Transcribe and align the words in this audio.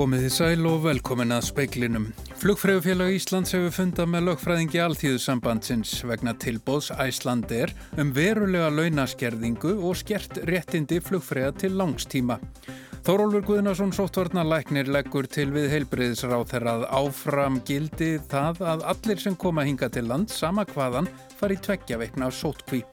Komið 0.00 0.22
þið 0.24 0.30
sæl 0.32 0.62
og 0.64 0.76
velkomin 0.80 1.34
að 1.36 1.42
speiklinum. 1.50 2.04
Flugfræðufélag 2.40 3.10
Íslands 3.18 3.50
hefur 3.52 3.74
fundað 3.76 4.06
með 4.08 4.22
lögfræðingi 4.30 4.78
alþýðusambandsins 4.80 5.90
vegna 6.08 6.32
tilbóðs 6.40 6.88
Æslander 7.04 7.74
um 8.00 8.14
verulega 8.16 8.70
launaskerðingu 8.72 9.74
og 9.76 9.98
skert 10.00 10.40
réttindi 10.48 11.02
flugfræða 11.04 11.52
til 11.60 11.76
langstíma. 11.76 12.38
Þórólfur 13.04 13.44
Guðnarsson 13.50 13.92
sóttvarnalæknir 13.92 14.88
leggur 14.88 15.28
til 15.28 15.50
við 15.52 15.68
heilbreyðisráð 15.74 16.46
þegar 16.54 16.72
að 16.72 16.86
áfram 17.02 17.60
gildi 17.68 18.14
það 18.32 18.64
að 18.72 18.86
allir 18.94 19.20
sem 19.20 19.36
koma 19.36 19.68
hinga 19.68 19.92
til 19.92 20.06
land 20.08 20.32
sama 20.32 20.64
hvaðan 20.72 21.12
fari 21.36 21.60
tveggja 21.60 22.00
veikna 22.00 22.32
sótkví. 22.32 22.86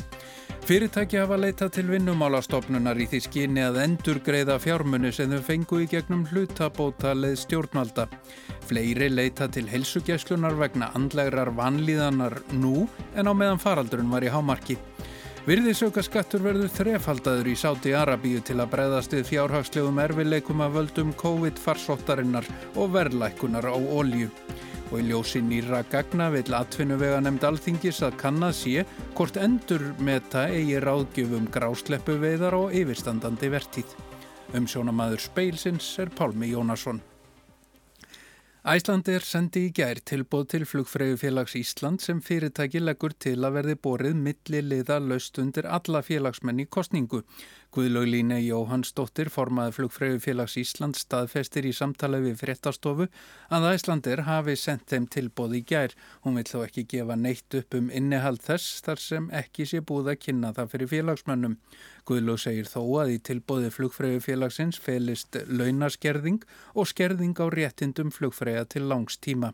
Fyrirtæki 0.68 1.16
hafa 1.16 1.38
leitað 1.40 1.70
til 1.78 1.86
vinnumálastofnunar 1.88 2.98
í 3.00 3.06
því 3.08 3.20
skyni 3.24 3.62
að 3.64 3.78
endur 3.86 4.18
greiða 4.20 4.58
fjármunni 4.60 5.14
sem 5.16 5.32
þau 5.32 5.46
fengu 5.48 5.80
í 5.80 5.86
gegnum 5.88 6.26
hlutabóta 6.28 7.14
leið 7.16 7.38
stjórnvalda. 7.46 8.04
Fleiri 8.68 9.08
leitað 9.08 9.54
til 9.56 9.64
helsugjæslunar 9.72 10.60
vegna 10.60 10.90
andlegrar 11.00 11.54
vanlíðanar 11.56 12.36
nú 12.60 12.84
en 13.16 13.32
á 13.32 13.34
meðan 13.34 13.64
faraldurinn 13.64 14.12
var 14.12 14.28
í 14.28 14.34
hámarki. 14.34 14.76
Virðisauka 15.48 16.04
skattur 16.04 16.44
verður 16.44 16.76
þrefaldaður 16.76 17.48
í 17.48 17.56
Sáti 17.56 17.96
Arabíu 17.96 18.44
til 18.44 18.60
að 18.60 18.74
breyðast 18.76 19.16
við 19.16 19.30
fjárhagslegum 19.32 20.04
erfileikum 20.04 20.68
að 20.68 20.82
völdum 20.82 21.16
COVID-farsóttarinnar 21.24 22.52
og 22.76 22.92
verðlækunar 22.98 23.72
á 23.72 23.76
ólju 23.80 24.34
og 24.92 25.00
í 25.02 25.08
ljósi 25.10 25.42
nýra 25.44 25.82
gagna 25.92 26.30
vil 26.34 26.56
atvinnuvega 26.56 27.20
nefnd 27.24 27.44
alþingis 27.50 28.00
að 28.08 28.18
kannad 28.22 28.56
sé 28.56 28.86
hvort 29.18 29.40
endur 29.42 29.84
meta 30.00 30.46
eigi 30.48 30.80
ráðgjöfum 30.84 31.50
grásleppu 31.52 32.16
veiðar 32.22 32.56
og 32.58 32.74
yfirstandandi 32.78 33.52
vertíð. 33.52 33.94
Umsjónamaður 34.56 35.28
speilsins 35.28 35.92
er 36.00 36.12
Pálmi 36.16 36.54
Jónasson. 36.54 37.02
Æslandir 38.68 39.24
sendi 39.24 39.62
í 39.70 39.72
gær 39.72 40.02
tilbúð 40.04 40.48
til 40.52 40.66
flugfræðufélags 40.68 41.54
Ísland 41.56 42.02
sem 42.04 42.18
fyrirtæki 42.20 42.82
leggur 42.82 43.14
til 43.16 43.38
að 43.48 43.54
verði 43.62 43.76
borið 43.80 44.18
milli 44.20 44.60
liða 44.60 44.98
löst 45.00 45.40
undir 45.40 45.70
alla 45.72 46.02
félagsmenn 46.04 46.60
í 46.60 46.66
kostningu. 46.68 47.22
Guðlauglíne 47.76 48.38
Jóhannsdóttir, 48.42 49.28
formaði 49.30 49.74
flugfræðufélags 49.76 50.56
Ísland, 50.62 50.96
staðfestir 50.98 51.68
í 51.68 51.74
samtala 51.76 52.22
við 52.24 52.40
fréttastofu 52.40 53.10
að 53.54 53.68
Æslandir 53.74 54.24
hafi 54.28 54.56
sendt 54.58 54.88
þeim 54.94 55.10
tilbóð 55.12 55.58
í 55.60 55.62
gær. 55.68 55.96
Hún 56.24 56.40
vil 56.40 56.46
þó 56.48 56.64
ekki 56.64 56.86
gefa 56.96 57.18
neitt 57.20 57.60
upp 57.60 57.78
um 57.78 57.92
innihald 57.92 58.42
þess 58.46 58.80
þar 58.88 59.04
sem 59.04 59.30
ekki 59.42 59.68
sé 59.68 59.84
búið 59.84 60.14
að 60.14 60.22
kynna 60.24 60.54
það 60.56 60.74
fyrir 60.74 60.92
félagsmönnum. 60.96 61.60
Guðlaug 62.08 62.40
segir 62.40 62.72
þó 62.72 62.82
að 63.04 63.14
í 63.18 63.22
tilbóði 63.30 63.74
flugfræðufélagsins 63.76 64.80
felist 64.80 65.36
launaskerðing 65.52 66.48
og 66.74 66.88
skerðing 66.88 67.36
á 67.36 67.46
réttindum 67.52 68.16
flugfræða 68.16 68.64
til 68.72 68.88
langs 68.88 69.20
tíma. 69.20 69.52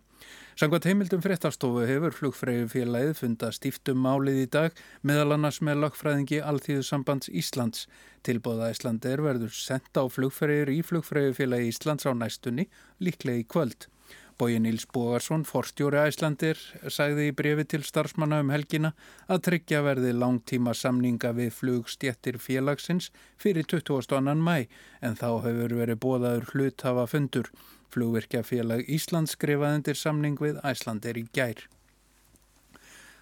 Sangvað 0.54 0.86
heimildum 0.86 1.22
fréttastofu 1.24 1.88
hefur 1.90 2.14
flugfræðufélagið 2.14 3.16
fundað 3.18 3.56
stíftum 3.58 4.04
málið 4.06 4.36
í 4.44 4.50
dag 4.54 4.76
meðal 5.02 5.34
annars 5.34 5.58
með 5.66 5.80
lagfræðingi 5.82 6.44
Alþýðusambands 6.46 7.32
Íslands. 7.34 7.88
Tilbóða 8.22 8.70
Íslandi 8.76 9.10
er 9.16 9.24
verður 9.26 9.56
senda 9.58 10.06
á 10.06 10.08
flugfræður 10.14 10.70
í 10.76 10.78
flugfræðufélagi 10.86 11.74
Íslands 11.74 12.06
á 12.06 12.14
næstunni, 12.14 12.68
líklega 13.02 13.42
í 13.42 13.48
kvöld. 13.50 13.90
Bóji 14.38 14.62
Níls 14.62 14.86
Bógarsson, 14.94 15.42
forstjóri 15.46 16.04
Æslandir, 16.04 16.62
sagði 16.86 17.32
í 17.32 17.36
brefi 17.38 17.66
til 17.74 17.84
starfsmanna 17.86 18.44
um 18.46 18.54
helgina 18.54 18.94
að 19.26 19.46
tryggja 19.50 19.82
verði 19.86 20.14
langtíma 20.14 20.74
samninga 20.78 21.34
við 21.38 21.54
flugstjettir 21.58 22.38
félagsins 22.42 23.10
fyrir 23.42 23.66
22. 23.66 24.22
mæ 24.38 24.68
en 25.02 25.18
þá 25.18 25.30
hefur 25.48 25.80
verið 25.82 26.02
bóðaður 26.06 26.50
hluthafa 26.54 27.10
fundur. 27.10 27.50
Flugverkjafélag 27.94 28.88
Íslands 28.90 29.36
skrifaði 29.38 29.80
undir 29.80 30.00
samning 30.00 30.40
við 30.42 30.58
Æslandir 30.66 31.20
í 31.22 31.28
gær. 31.36 31.60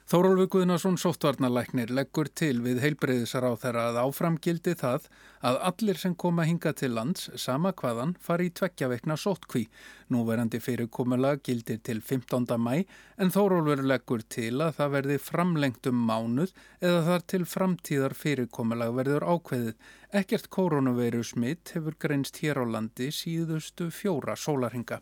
Þórólfi 0.09 0.47
Guðnarsson 0.51 0.97
sóttvarnalæknir 0.99 1.91
leggur 1.93 2.27
til 2.35 2.57
við 2.65 2.81
heilbreyðisar 2.83 3.45
á 3.45 3.53
þeirra 3.61 3.83
að 3.91 3.99
áframgildi 4.01 4.73
það 4.79 5.05
að 5.45 5.59
allir 5.69 5.99
sem 6.01 6.15
koma 6.23 6.45
hinga 6.49 6.73
til 6.75 6.89
lands 6.95 7.29
sama 7.39 7.71
hvaðan 7.77 8.15
fari 8.19 8.49
í 8.49 8.53
tveggjaveikna 8.57 9.15
sóttkví. 9.15 9.67
Núverandi 10.11 10.59
fyrirkomulega 10.59 11.39
gildir 11.45 11.79
til 11.85 12.01
15. 12.01 12.49
mæ 12.57 12.83
en 13.21 13.31
Þórólfur 13.31 13.85
leggur 13.87 14.25
til 14.25 14.57
að 14.65 14.75
það 14.79 14.93
verði 14.97 15.19
framlengt 15.21 15.91
um 15.93 16.01
mánuð 16.09 16.55
eða 16.81 17.03
þar 17.07 17.27
til 17.33 17.43
framtíðar 17.53 18.17
fyrirkomulega 18.17 18.97
verður 18.97 19.27
ákveðið. 19.29 19.75
Ekkert 20.11 20.49
koronaveiru 20.49 21.21
smitt 21.23 21.75
hefur 21.77 21.95
greinst 22.01 22.41
hér 22.41 22.59
á 22.59 22.65
landi 22.65 23.13
síðustu 23.15 23.91
fjóra 23.93 24.35
sólarhinga. 24.35 24.99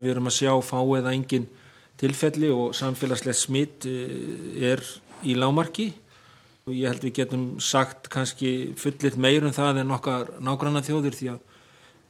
Við 0.00 0.14
erum 0.14 0.30
að 0.30 0.38
sjá 0.38 0.54
fáið 0.64 1.02
að 1.02 1.12
enginn 1.18 1.50
tilfelli 2.00 2.50
og 2.52 2.74
samfélagslegt 2.76 3.38
smitt 3.38 3.86
eh, 3.88 4.72
er 4.72 4.84
í 5.26 5.36
lámarki 5.36 5.90
og 6.66 6.74
ég 6.76 6.88
held 6.90 7.04
við 7.04 7.16
getum 7.20 7.44
sagt 7.62 8.08
kannski 8.12 8.72
fullit 8.78 9.16
meir 9.20 9.44
um 9.44 9.54
það 9.54 9.82
en 9.82 9.94
okkar 9.96 10.34
nágranna 10.44 10.82
þjóðir 10.84 11.16
því 11.16 11.30
að 11.34 11.40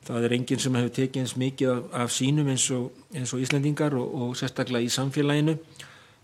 það 0.07 0.27
er 0.27 0.35
enginn 0.37 0.63
sem 0.63 0.77
hefur 0.79 0.93
tekið 0.97 1.23
eins 1.23 1.37
mikið 1.41 1.71
af, 1.75 1.87
af 2.03 2.13
sínum 2.15 2.51
eins 2.51 2.67
og, 2.75 2.91
eins 3.15 3.33
og 3.37 3.45
Íslendingar 3.45 3.97
og, 3.99 4.13
og 4.23 4.37
sérstaklega 4.39 4.87
í 4.87 4.93
samfélaginu. 4.93 5.57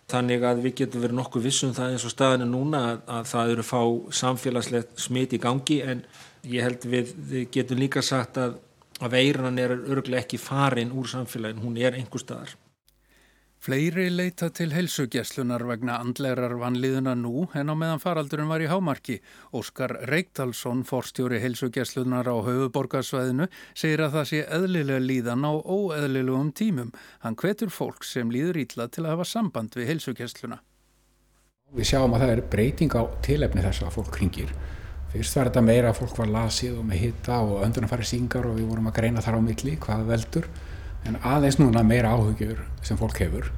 Þannig 0.07 0.45
að 0.47 0.61
við 0.63 0.77
getum 0.81 1.03
verið 1.03 1.19
nokkuð 1.19 1.49
vissum 1.49 1.73
það 1.75 1.97
eins 1.97 2.05
og 2.07 2.13
staðinu 2.15 2.47
núna 2.51 2.83
að, 2.93 3.01
að 3.17 3.31
það 3.33 3.55
eru 3.55 3.65
fá 3.67 3.81
samfélagslegt 4.21 5.03
smitt 5.03 5.35
í 5.35 5.43
gangi. 5.43 5.81
En 5.83 6.05
ég 6.47 6.63
held 6.63 6.87
við, 6.87 7.11
við 7.33 7.49
getum 7.59 7.83
líka 7.83 8.05
sagt 8.07 8.39
að, 8.41 8.61
að 9.01 9.17
veiran 9.19 9.59
er 9.61 9.75
örglega 9.77 10.23
ekki 10.23 10.41
farin 10.41 10.95
úr 10.95 11.11
samfélaginu, 11.11 11.67
hún 11.67 11.81
er 11.83 11.99
einhver 11.99 12.23
staðar. 12.23 12.55
Fleiri 13.67 14.05
leita 14.15 14.47
til 14.55 14.71
helsugjesslunar 14.71 15.65
vegna 15.67 15.97
andlegar 15.99 16.53
vanliðuna 16.61 17.17
nú 17.19 17.49
en 17.59 17.67
á 17.67 17.75
meðan 17.75 17.99
faraldurinn 17.99 18.47
var 18.47 18.63
í 18.63 18.69
hámarki. 18.71 19.17
Óskar 19.59 19.97
Reykdalsson, 20.07 20.85
forstjóri 20.87 21.41
helsugjesslunar 21.43 22.31
á 22.31 22.37
höfuborgarsvæðinu, 22.47 23.49
segir 23.75 24.05
að 24.05 24.15
það 24.15 24.29
sé 24.31 24.43
eðlilega 24.55 25.01
líðan 25.03 25.49
á 25.51 25.53
óeðlilegum 25.59 26.53
tímum. 26.55 26.93
Hann 27.27 27.35
hvetur 27.43 27.75
fólk 27.75 28.07
sem 28.07 28.31
líður 28.31 28.61
ítla 28.63 28.87
til 28.87 29.03
að 29.03 29.17
hafa 29.17 29.27
samband 29.33 29.75
við 29.75 29.91
helsugessluna. 29.97 30.61
Við 31.75 31.91
sjáum 31.91 32.15
að 32.15 32.23
það 32.23 32.35
er 32.37 32.45
breyting 32.55 32.95
á 32.95 33.03
tilefni 33.27 33.67
þess 33.67 33.83
að 33.83 33.99
fólk 33.99 34.21
ringir. 34.23 34.55
Fyrst 35.11 35.41
var 35.41 35.51
þetta 35.51 35.67
meira 35.67 35.91
að 35.91 36.05
fólk 36.05 36.23
var 36.23 36.31
lasið 36.39 36.79
og 36.79 36.87
með 36.87 37.03
hitta 37.03 37.43
og 37.43 37.67
öndunarfæri 37.67 38.07
syngar 38.15 38.47
og 38.47 38.61
við 38.61 38.71
vorum 38.71 38.93
að 38.93 38.99
greina 39.03 39.27
þar 39.27 39.43
á 39.43 39.47
milli 39.51 39.75
hvaða 39.75 40.11
veldur 40.15 40.51
en 41.09 41.19
aðeins 41.23 41.59
núna 41.61 41.85
meira 41.87 42.13
áhugjur 42.15 42.63
sem 42.85 42.99
fólk 42.99 43.21
hefur. 43.23 43.51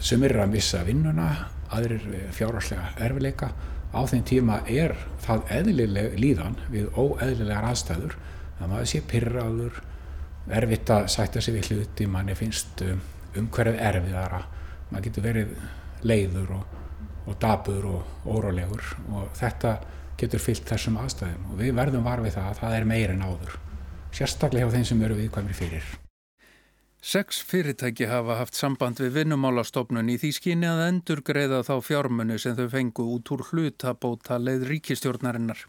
Sumir 0.00 0.34
er 0.34 0.44
að 0.44 0.54
missa 0.56 0.82
vinnuna 0.86 1.28
aðrir 1.74 2.04
fjárhagslega 2.34 2.94
erfileika 3.04 3.52
á 3.92 4.00
þeim 4.08 4.24
tíma 4.26 4.62
er 4.68 4.94
það 5.24 5.52
eðlileg 5.58 6.16
líðan 6.20 6.56
við 6.72 6.88
óeðlilegar 6.96 7.68
aðstæður. 7.70 8.16
Að 8.58 8.72
maður 8.72 8.90
sé 8.90 9.02
pyrraður 9.06 9.82
erfitt 10.58 10.90
að 10.90 11.06
sætta 11.14 11.42
sig 11.44 11.54
við 11.54 11.70
hluti 11.72 12.08
manni 12.10 12.34
finnst 12.38 12.82
um, 12.86 13.04
umhverfið 13.38 13.84
erfiðara. 13.90 14.42
Maður 14.90 15.06
getur 15.06 15.26
verið 15.28 15.54
leiður 16.08 16.56
og, 16.58 16.74
og 17.28 17.38
dabur 17.42 17.86
og 17.92 18.26
órólegur 18.26 18.82
og 19.12 19.30
þetta 19.38 19.76
getur 20.18 20.42
fyllt 20.42 20.66
þessum 20.68 20.98
aðstæðum. 21.04 21.46
Og 21.52 21.62
við 21.62 21.72
verðum 21.78 22.08
varfið 22.08 22.36
það 22.40 22.50
að 22.50 22.60
það 22.64 22.76
er 22.80 22.90
meir 22.96 23.14
en 23.14 23.24
áður. 23.28 23.56
Sérstaklega 24.10 24.66
hjá 24.66 24.76
þeim 24.78 24.90
sem 24.90 25.06
eru 25.06 25.22
viðkvæmri 25.22 25.58
fyrir 25.62 25.96
Seks 26.98 27.38
fyrirtæki 27.46 28.08
hafa 28.10 28.40
haft 28.40 28.56
samband 28.58 28.98
við 28.98 29.12
vinnumálastofnun 29.20 30.08
í 30.10 30.16
því 30.18 30.30
skyni 30.34 30.66
að 30.66 30.80
endur 30.88 31.20
greiða 31.22 31.60
þá 31.62 31.76
fjármunni 31.86 32.38
sem 32.42 32.56
þau 32.58 32.66
fengu 32.72 33.04
út 33.14 33.30
úr 33.36 33.44
hlutabóta 33.52 34.38
leið 34.42 34.64
ríkistjórnarinnar. 34.72 35.60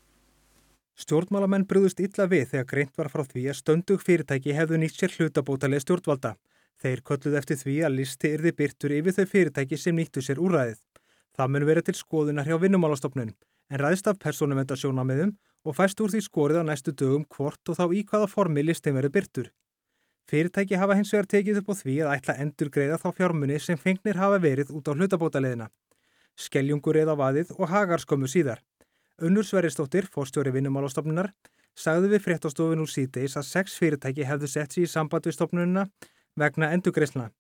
Stjórnmálamenn 1.00 1.68
brúðust 1.70 2.02
illa 2.02 2.26
við 2.28 2.50
þegar 2.54 2.66
greint 2.72 2.98
var 2.98 3.12
frá 3.14 3.22
því 3.30 3.46
að 3.52 3.60
stöndug 3.62 4.02
fyrirtæki 4.02 4.58
hefðu 4.58 4.82
nýtt 4.82 4.98
sér 4.98 5.14
hlutabóta 5.20 5.70
leið 5.70 5.86
stjórnvalda. 5.86 6.34
Þeir 6.82 7.06
kölluð 7.06 7.38
eftir 7.38 7.62
því 7.62 7.78
að 7.86 7.96
listi 8.00 8.34
yrði 8.34 8.56
byrtur 8.58 8.98
yfir 8.98 9.18
þau 9.20 9.30
fyrirtæki 9.36 9.78
sem 9.78 9.96
nýttu 9.96 10.26
sér 10.26 10.42
úræðið. 10.42 10.82
Það 11.38 11.54
mun 11.54 11.70
verið 11.70 11.90
til 11.92 11.98
skoðunar 12.02 12.50
hjá 12.50 12.58
vinnumálastofnun 12.58 13.36
en 13.70 13.80
ræðist 13.80 14.10
af 14.10 14.18
persónumentasjónamiðum 14.26 15.38
og 15.64 15.78
fæst 15.78 16.02
úr 16.02 16.10
því 16.10 16.26
skorið 16.26 16.66
á 16.66 16.74
næstu 16.74 16.92
dögum 16.92 17.30
hvort 17.30 17.70
og 17.70 17.78
þá 17.78 17.86
í 17.94 18.02
hvaða 18.02 18.28
formi 18.34 18.66
listin 18.66 18.98
verið 18.98 19.14
byrtur. 19.20 19.52
Fyrirtæki 20.30 20.78
hafa 20.78 20.94
hins 20.94 21.10
vegar 21.10 21.26
tekið 21.26 21.64
upp 21.64 21.72
á 21.74 21.76
því 21.80 21.94
að 22.06 22.12
ætla 22.14 22.34
endur 22.44 22.70
greiða 22.74 22.98
þá 23.02 23.08
fjármunni 23.18 23.56
sem 23.66 23.80
fengnir 23.82 24.20
hafa 24.22 24.38
verið 24.44 24.70
út 24.78 24.86
á 24.86 24.94
hlutabótaleðina. 24.94 25.70
Skeljungur 26.38 27.00
eða 27.02 27.16
vaðið 27.18 27.56
og 27.58 27.72
hagarskömmu 27.72 28.30
síðar. 28.30 28.62
Unnur 29.26 29.48
Sverristóttir, 29.48 30.06
fórstjóri 30.06 30.54
vinnumálastofnunar, 30.54 31.32
sagði 31.74 32.14
við 32.14 32.24
fréttastofun 32.28 32.86
úr 32.86 32.94
síðdeis 32.94 33.40
að 33.42 33.50
sex 33.50 33.80
fyrirtæki 33.82 34.30
hefðu 34.30 34.54
sett 34.54 34.78
sér 34.78 34.86
í 34.86 34.94
samband 34.94 35.26
við 35.26 35.40
stofnununa 35.40 35.88
vegna 36.38 36.70
endurgreisna. 36.78 37.32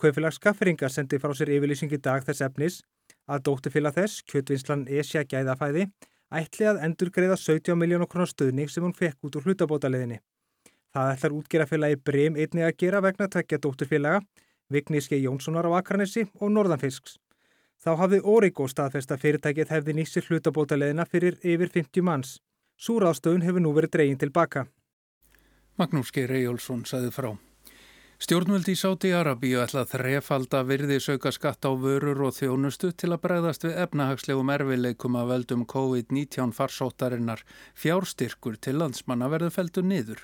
Kaufélags 0.00 0.40
skaffringa 0.40 0.88
sendi 0.88 1.20
frá 1.20 1.36
sér 1.36 1.52
yfirlýsingi 1.58 2.00
dag 2.02 2.24
þess 2.24 2.46
efnis 2.48 2.80
að 3.28 3.44
dóttifélag 3.50 4.00
þess, 4.00 4.24
kjötvinslan 4.24 4.88
Esja 4.88 5.28
gæðafæði, 5.28 5.90
ætli 6.32 6.72
að 6.72 6.80
endur 6.88 7.12
greiða 7.12 7.36
17 7.36 7.76
miljónu 7.78 8.08
krónar 8.08 8.32
stöðning 8.32 8.72
sem 8.72 8.82
hún 8.82 8.96
fekk 8.96 9.28
út 9.28 9.36
úr 9.36 9.50
hlutabótaleðinni. 9.50 10.24
Það 10.94 11.12
ætlar 11.12 11.32
útgerafélagi 11.34 11.96
Brem 12.06 12.36
einni 12.38 12.62
að 12.62 12.76
gera 12.78 13.00
vegna 13.02 13.26
tvekja 13.26 13.58
dótturfélaga, 13.58 14.20
Vigníski 14.70 15.18
Jónssonar 15.18 15.66
á 15.66 15.74
Akranessi 15.80 16.28
og 16.38 16.52
Norðanfisks. 16.54 17.16
Þá 17.82 17.90
hafði 17.98 18.20
Origo 18.22 18.68
staðfesta 18.70 19.18
fyrirtækið 19.18 19.72
hefði 19.74 19.94
nýsir 19.98 20.28
hlutabótaleðina 20.28 21.04
fyrir 21.10 21.40
yfir 21.42 21.72
50 21.74 22.06
manns. 22.06 22.36
Súráðstöðun 22.78 23.42
hefur 23.42 23.64
nú 23.64 23.72
verið 23.74 23.92
dregin 23.96 24.20
tilbaka. 24.22 24.68
Magnús 25.76 26.14
Geir 26.14 26.30
Ejjólfsson 26.30 26.86
saði 26.86 27.10
frá. 27.10 27.32
Stjórnvöldi 28.22 28.72
í 28.72 28.78
Sáti 28.78 29.10
Arabíu 29.12 29.58
ætla 29.60 29.82
að 29.82 30.68
virði 30.68 31.00
söka 31.02 31.32
skatt 31.34 31.66
á 31.66 31.74
vörur 31.74 32.22
og 32.28 32.36
þjónustu 32.36 32.92
til 32.94 33.10
að 33.10 33.24
bregðast 33.26 33.66
við 33.66 33.80
efnahagslegum 33.82 34.52
erfileikum 34.54 35.18
að 35.18 35.32
veldum 35.32 35.66
COVID-19 35.66 36.54
farsóttarinnar. 36.54 37.42
Fjárstyrkur 37.74 38.56
til 38.56 38.78
landsmanna 38.78 39.28
verður 39.28 39.56
feltur 39.58 39.84
niður. 39.84 40.22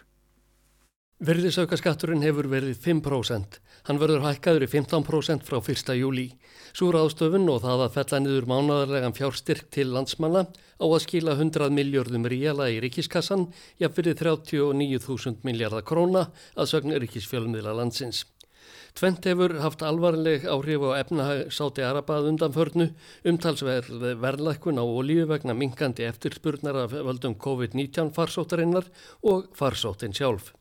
Virðisaukaskatturinn 1.20 2.22
hefur 2.25 2.46
verið 2.49 2.78
5%. 2.81 3.58
Hann 3.84 3.99
verður 4.00 4.22
hækkaður 4.25 4.62
í 4.64 4.69
15% 4.72 5.43
frá 5.44 5.58
1. 5.61 5.90
júli. 5.99 6.31
Svo 6.72 6.87
ráðstöfun 6.94 7.44
og 7.52 7.58
það 7.61 7.82
að 7.84 7.96
fella 7.99 8.20
niður 8.25 8.46
mánadarlegan 8.49 9.17
fjárstyrk 9.19 9.67
til 9.69 9.90
landsmanna 9.93 10.46
á 10.49 10.87
að 10.87 11.02
skila 11.05 11.34
100 11.37 11.75
miljardum 11.76 12.25
ríala 12.25 12.70
í 12.72 12.78
ríkiskassan, 12.81 13.50
jafnverið 13.82 14.22
39.000 14.22 15.44
miljardar 15.44 15.84
króna 15.84 16.22
að 16.56 16.70
sögna 16.70 17.00
ríkisfjölmiðla 17.02 17.75
landsins. 17.76 18.23
Tvent 18.96 19.28
hefur 19.28 19.58
haft 19.61 19.84
alvarleg 19.84 20.46
áhrif 20.49 20.87
á 20.88 21.05
efnahag 21.05 21.52
sáti 21.52 21.84
Arabað 21.84 22.31
undanförnu, 22.31 22.87
umtalsverð 23.28 24.06
verðlækkun 24.25 24.81
á 24.81 24.84
olíu 24.88 25.28
vegna 25.28 25.52
minkandi 25.52 26.08
eftirspurnar 26.08 26.81
af 26.87 26.96
völdum 26.96 27.37
COVID-19 27.37 28.08
farsóttarinnar 28.16 28.88
og 29.20 29.52
farsóttin 29.52 30.16
sjálf. 30.16 30.55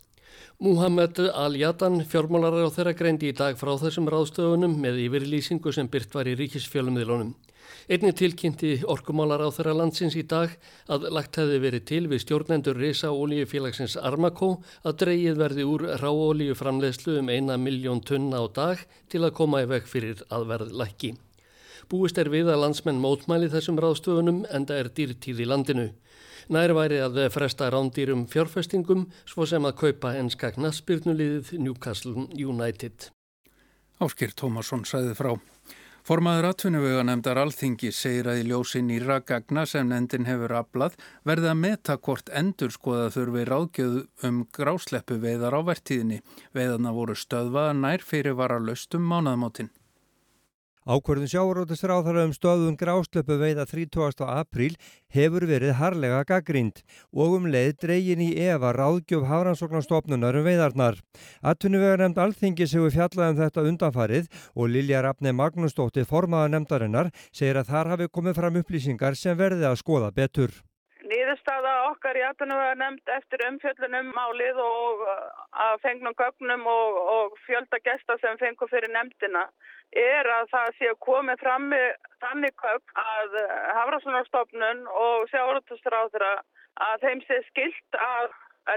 Muhammed 0.62 1.16
Al-Jatan 1.32 2.02
fjármálarar 2.04 2.68
á 2.68 2.76
þeirra 2.76 2.92
greindi 2.92 3.30
í 3.32 3.36
dag 3.36 3.56
frá 3.56 3.70
þessum 3.80 4.10
ráðstöfunum 4.12 4.74
með 4.84 4.98
yfirlýsingu 5.06 5.72
sem 5.72 5.88
byrt 5.88 6.12
var 6.12 6.28
í 6.28 6.34
ríkisfjölummiðlunum. 6.36 7.30
Einni 7.88 8.12
tilkynnti 8.12 8.74
orkumálar 8.84 9.40
á 9.40 9.56
þeirra 9.56 9.78
landsins 9.80 10.18
í 10.20 10.26
dag 10.28 10.52
að 10.92 11.08
lagt 11.16 11.40
hefði 11.40 11.62
verið 11.64 11.86
til 11.94 12.02
við 12.12 12.24
stjórnendur 12.26 12.76
reysa 12.76 13.14
ólíufélagsins 13.16 13.96
Armakó 14.04 14.52
að 14.84 15.00
dreyið 15.06 15.40
verði 15.46 15.70
úr 15.70 15.88
ráólíuframlegslu 16.04 17.22
um 17.22 17.32
eina 17.32 17.56
miljón 17.56 18.04
tunna 18.04 18.44
á 18.44 18.46
dag 18.52 18.84
til 19.08 19.24
að 19.24 19.38
koma 19.40 19.64
í 19.64 19.72
veg 19.72 19.88
fyrir 19.88 20.28
aðverðlækki. 20.28 21.16
Búist 21.90 22.20
er 22.22 22.28
við 22.30 22.52
að 22.54 22.60
landsmenn 22.62 23.00
mótmæli 23.02 23.48
þessum 23.50 23.80
ráðstöfunum 23.82 24.44
en 24.54 24.66
það 24.70 24.82
er 24.84 24.90
dýrtíð 25.00 25.40
í 25.42 25.48
landinu. 25.50 25.86
Nær 26.54 26.74
væri 26.78 27.00
að 27.02 27.18
fresta 27.34 27.70
rándýrum 27.74 28.28
fjárfestingum 28.30 29.08
svo 29.26 29.48
sem 29.50 29.66
að 29.66 29.80
kaupa 29.82 30.12
enska 30.20 30.52
knaspirnuliðið 30.54 31.56
Newcastle 31.58 32.28
United. 32.38 33.10
Áskir 34.06 34.38
Tómasson 34.38 34.86
sæði 34.86 35.16
frá. 35.18 35.32
Formaður 36.06 36.52
atvinnuvega 36.52 37.02
nefndar 37.10 37.42
alþingi 37.42 37.90
segir 37.94 38.30
að 38.30 38.44
í 38.44 38.46
ljósi 38.52 38.84
nýra 38.86 39.20
gagna 39.26 39.66
sem 39.70 39.90
nefndin 39.90 40.30
hefur 40.30 40.54
aflað 40.62 40.96
verði 41.26 41.50
að 41.52 41.60
meta 41.66 41.98
hvort 41.98 42.30
endur 42.30 42.74
skoða 42.74 43.10
þurfi 43.18 43.50
ráðgjöð 43.50 44.00
um 44.30 44.40
grásleppu 44.54 45.18
veiðar 45.26 45.58
á 45.58 45.62
vertíðinni. 45.74 46.22
Veiðarna 46.54 46.94
voru 46.94 47.18
stöðvaða 47.18 47.76
nær 47.82 48.06
fyrir 48.06 48.38
vara 48.38 48.62
löstum 48.62 49.10
mánaðmátinn. 49.10 49.74
Ákvörðun 50.90 51.30
sjáurótisráðara 51.30 52.24
um 52.26 52.32
stöðun 52.34 52.74
gráslöpu 52.74 53.36
veiða 53.38 53.68
30. 53.70 54.24
apríl 54.26 54.72
hefur 55.14 55.44
verið 55.46 55.76
harlega 55.78 56.24
gaggrind 56.26 56.80
og 57.14 57.36
um 57.36 57.46
leið 57.54 57.76
dreygin 57.84 58.24
í 58.26 58.30
Eva 58.42 58.72
ráðgjöf 58.74 59.28
Hafrannsóknarstofnunar 59.30 60.40
um 60.40 60.48
veiðarnar. 60.48 60.98
Atvinnuvegar 61.46 62.02
nefnd 62.02 62.24
alþingis 62.24 62.74
hefur 62.74 62.96
fjallað 62.96 63.36
um 63.36 63.38
þetta 63.44 63.66
undanfarið 63.70 64.32
og 64.56 64.74
Lilja 64.74 65.04
Rafni 65.06 65.36
Magnúsdóttir 65.38 66.10
formaða 66.10 66.56
nefndarinnar 66.56 67.14
segir 67.30 67.62
að 67.62 67.70
þar 67.70 67.94
hafi 67.94 68.10
komið 68.10 68.42
fram 68.42 68.60
upplýsingar 68.64 69.20
sem 69.20 69.38
verði 69.38 69.70
að 69.70 69.78
skoða 69.84 70.10
betur. 70.10 70.58
Nýðurstaða 71.10 71.72
okkar 71.90 72.18
í 72.20 72.22
atvinnuvegar 72.22 72.78
nefnd 72.78 73.12
eftir 73.16 73.42
umfjöllunum 73.48 74.12
málið 74.14 74.60
og 74.62 75.00
að 75.66 75.80
fengnum 75.86 76.14
gögnum 76.20 76.68
og, 76.70 76.98
og 77.14 77.40
fjölda 77.48 77.80
gesta 77.82 78.18
sem 78.22 78.38
fengur 78.38 78.70
fyrir 78.70 78.94
nefndina 78.94 79.48
er 79.98 80.30
að 80.30 80.52
það 80.52 80.70
sé 80.78 80.92
að 80.92 81.00
komi 81.08 81.36
fram 81.42 81.66
með 81.72 81.88
þannig 82.22 82.54
köp 82.62 82.94
að 83.02 83.38
Hafrarssonarstofnun 83.80 84.84
og 85.06 85.26
sjáurútustráðra 85.32 86.34
að 86.90 87.08
þeim 87.08 87.24
sé 87.26 87.40
skilt 87.48 88.00
að 88.10 88.30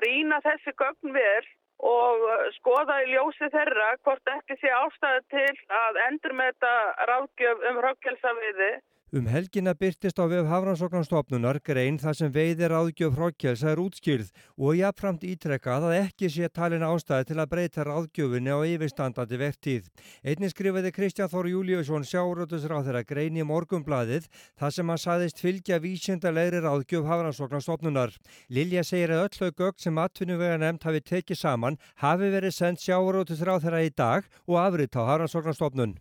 rýna 0.06 0.40
þessi 0.46 0.72
gögn 0.80 1.12
verð 1.18 1.50
og 1.92 2.24
skoða 2.56 3.00
í 3.02 3.10
ljósi 3.10 3.50
þeirra 3.52 3.90
hvort 4.06 4.32
ekki 4.38 4.56
sé 4.62 4.72
ástæði 4.72 5.22
til 5.34 5.76
að 5.82 6.00
endur 6.06 6.36
með 6.38 6.54
þetta 6.54 7.06
ráðgjöf 7.10 7.68
um 7.70 7.80
ráðgjelsaviði 7.84 8.72
Um 9.12 9.26
helgina 9.28 9.74
byrtist 9.76 10.16
á 10.16 10.24
vef 10.24 10.46
Hafrannsóknarstofnunar 10.48 11.58
grein 11.60 11.98
þar 12.00 12.14
sem 12.16 12.30
veiðir 12.32 12.72
áðgjöf 12.72 13.18
hrókjelsa 13.18 13.74
er 13.74 13.82
útskýrð 13.82 14.30
og 14.56 14.78
jáfnframt 14.78 15.26
ítrekkað 15.28 15.84
að 15.90 15.96
ekki 15.98 16.30
sé 16.32 16.48
talin 16.48 16.86
ástæði 16.86 17.26
til 17.28 17.36
að 17.42 17.50
breyta 17.50 17.84
ráðgjöfunni 17.84 18.48
á 18.56 18.64
yfirstandandi 18.70 19.36
vertíð. 19.42 19.90
Einni 20.24 20.48
skrifaði 20.48 20.94
Kristján 20.96 21.28
Þór 21.28 21.50
Júliusson 21.52 22.08
sjáurötusráð 22.08 22.88
þeirra 22.88 23.04
grein 23.04 23.36
í 23.36 23.44
morgumbladið 23.44 24.32
þar 24.56 24.76
sem 24.78 24.94
hann 24.94 25.04
saðist 25.04 25.44
fylgja 25.44 25.82
vísindalegri 25.84 26.64
ráðgjöf 26.64 27.04
Hafrannsóknarstofnunar. 27.12 28.16
Lilja 28.48 28.80
segir 28.80 29.12
að 29.12 29.28
öllu 29.28 29.52
gögn 29.60 29.76
sem 29.76 30.04
atvinnuvega 30.08 30.56
nefnd 30.64 30.88
hafi 30.88 31.04
tekið 31.12 31.42
saman 31.44 31.76
hafi 32.00 32.32
verið 32.32 32.56
sendt 32.56 32.80
sjáurötusráð 32.80 33.68
þeirra 33.68 33.84
í 33.84 33.92
dag 33.92 34.24
og 34.48 34.62
afrið 34.64 34.96
á 34.96 35.04
Hafrannsóknarstofnun. 35.12 35.98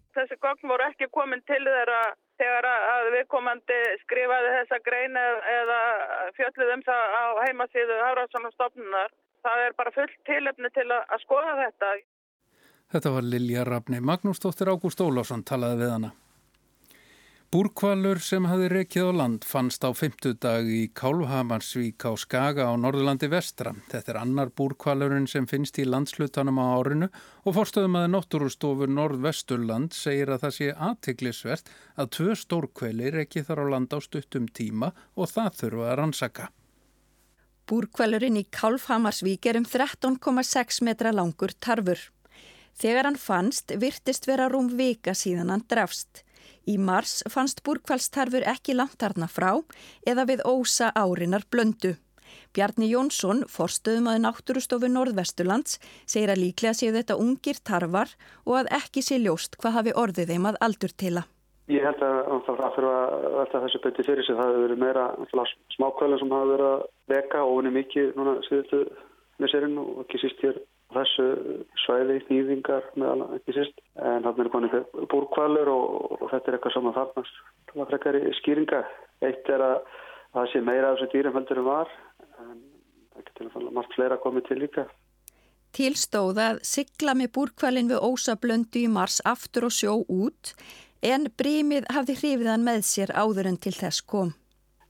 Þegar 2.42 2.66
að 2.68 3.08
viðkomandi 3.14 3.76
skrifaði 4.02 4.54
þessa 4.56 4.80
grein 4.82 5.18
eða 5.22 5.82
fjöldið 6.38 6.72
um 6.74 6.82
það 6.88 7.14
á 7.22 7.26
heimasíðu 7.46 8.00
Hafránssonarstofnunar. 8.02 9.14
Það 9.46 9.66
er 9.66 9.76
bara 9.78 9.94
fullt 9.94 10.18
tilefni 10.26 10.72
til 10.74 10.88
að 10.96 11.22
skoða 11.22 11.54
þetta. 11.60 11.92
Þetta 12.92 13.14
var 13.14 13.28
Lilja 13.30 13.66
Rafni. 13.68 14.02
Magnúsdóttir 14.02 14.74
Ágúst 14.74 15.06
Ólásson 15.06 15.46
talaði 15.46 15.84
við 15.84 15.94
hana. 15.94 16.12
Búrkvalur 17.52 18.22
sem 18.24 18.46
hafi 18.48 18.70
rekið 18.72 19.10
á 19.12 19.20
land 19.20 19.44
fannst 19.44 19.84
á 19.84 19.92
fymtudag 19.92 20.70
í 20.72 20.86
Kálfhamarsvík 20.96 22.06
á 22.08 22.16
Skaga 22.16 22.70
á 22.72 22.80
Norðurlandi 22.80 23.28
vestra. 23.28 23.74
Þetta 23.92 24.14
er 24.14 24.20
annar 24.22 24.54
búrkvalurinn 24.56 25.28
sem 25.28 25.44
finnst 25.52 25.76
í 25.76 25.84
landslutanum 25.84 26.62
á 26.64 26.80
árinu 26.80 27.10
og 27.44 27.58
fórstöðum 27.58 27.98
að 28.00 28.08
Náttúrustofur 28.14 28.94
Norðvesturland 28.96 29.92
segir 29.92 30.32
að 30.32 30.46
það 30.46 30.56
sé 30.62 30.70
aðtiklisvert 30.88 31.74
að 32.00 32.12
tvö 32.16 32.38
stórkveli 32.46 33.12
rekið 33.18 33.50
þar 33.52 33.64
á 33.68 33.72
land 33.76 33.92
á 33.92 34.00
stuttum 34.00 34.48
tíma 34.48 34.94
og 35.20 35.36
það 35.36 35.52
þurfa 35.60 35.92
að 35.92 35.96
rannsaka. 36.00 36.50
Búrkvalurinn 37.68 38.40
í 38.40 38.48
Kálfhamarsvík 38.48 39.52
er 39.52 39.60
um 39.60 39.68
13,6 39.68 40.86
metra 40.88 41.12
langur 41.12 41.52
tarfur. 41.60 42.00
Þegar 42.80 43.12
hann 43.12 43.20
fannst 43.20 43.76
virtist 43.76 44.32
vera 44.32 44.48
rúm 44.48 44.72
vika 44.80 45.12
síðan 45.12 45.52
hann 45.52 45.68
drafst. 45.68 46.24
Í 46.70 46.78
mars 46.78 47.24
fannst 47.34 47.64
búrkvalstarfur 47.66 48.46
ekki 48.46 48.76
langt 48.78 49.00
þarna 49.02 49.28
frá 49.32 49.52
eða 50.06 50.28
við 50.30 50.46
ósa 50.46 50.92
árinar 50.94 51.48
blöndu. 51.50 51.96
Bjarni 52.56 52.90
Jónsson, 52.92 53.46
forstöðum 53.50 54.10
að 54.12 54.22
náttúrustofu 54.26 54.90
Norðvesturlands, 54.92 55.80
segir 56.06 56.32
að 56.32 56.44
líklega 56.44 56.76
séu 56.78 56.94
þetta 56.96 57.18
ungir 57.20 57.60
tarfar 57.64 58.14
og 58.46 58.58
að 58.62 58.72
ekki 58.78 59.04
sé 59.04 59.20
ljóst 59.20 59.58
hvað 59.60 59.78
hafi 59.80 59.96
orðið 60.04 60.34
þeim 60.34 60.50
að 60.52 60.60
aldur 60.68 60.96
tila. 61.04 61.24
Ég 61.72 61.86
held 61.88 62.02
að 62.04 62.42
það 62.48 62.74
fyrir 62.76 62.90
að 62.92 63.26
velta 63.38 63.62
þessu 63.64 63.82
beti 63.86 64.06
fyrir 64.08 64.28
sig. 64.28 64.36
Það 64.36 64.50
hefur 64.52 64.66
verið 64.66 64.82
meira 64.82 65.06
smákvæðlega 65.78 66.20
sem 66.20 66.36
hafa 66.36 66.50
verið 66.52 66.70
að 66.72 66.84
veka 67.14 67.44
og 67.48 67.58
unni 67.62 67.74
mikið 67.78 68.12
núna 68.18 68.36
síðustu 68.48 68.82
með 69.40 69.54
sérinn 69.54 69.78
og 69.82 70.02
ekki 70.04 70.22
síst 70.22 70.44
hér 70.44 70.60
þessu 71.02 71.28
svæði, 71.84 72.18
nýðingar 72.30 72.88
meðal 73.00 73.28
ekki 73.38 73.56
sýst, 73.58 73.84
en 74.00 74.26
hann 74.28 74.42
er 74.42 74.50
konið 74.54 74.78
búrkvalur 75.12 75.70
og, 75.74 76.18
og 76.18 76.26
þetta 76.32 76.52
er 76.52 76.58
eitthvað 76.58 76.76
saman 76.78 76.98
þarnast. 76.98 77.44
Það 77.72 77.82
var 77.82 77.92
frekar 77.92 78.20
í 78.20 78.34
skýringa. 78.40 78.82
Eitt 79.28 79.52
er 79.54 79.66
að 79.66 79.78
það 80.36 80.50
sé 80.52 80.64
meira 80.66 80.92
af 80.92 81.00
þessu 81.00 81.12
dýrum 81.14 81.38
heldur 81.40 81.62
en 81.62 81.68
var, 81.68 81.96
en 82.40 82.60
það 83.12 83.24
getur 83.24 83.38
til 83.40 83.48
að 83.48 83.56
falla 83.56 83.74
margt 83.78 83.98
fleira 83.98 84.20
komið 84.24 84.48
til 84.50 84.60
líka. 84.64 84.86
Tilstóð 85.72 86.40
að 86.44 86.62
sigla 86.68 87.16
með 87.16 87.34
búrkvalin 87.38 87.92
við 87.92 88.04
ósablöndu 88.04 88.82
í 88.84 88.92
mars 88.92 89.22
aftur 89.28 89.70
og 89.70 89.76
sjó 89.76 89.94
út, 90.04 90.56
en 91.02 91.30
brímið 91.40 91.88
hafði 91.96 92.18
hrifiðan 92.20 92.66
með 92.68 92.84
sér 92.90 93.14
áður 93.16 93.52
en 93.52 93.60
til 93.62 93.76
þess 93.78 94.04
kom. 94.04 94.34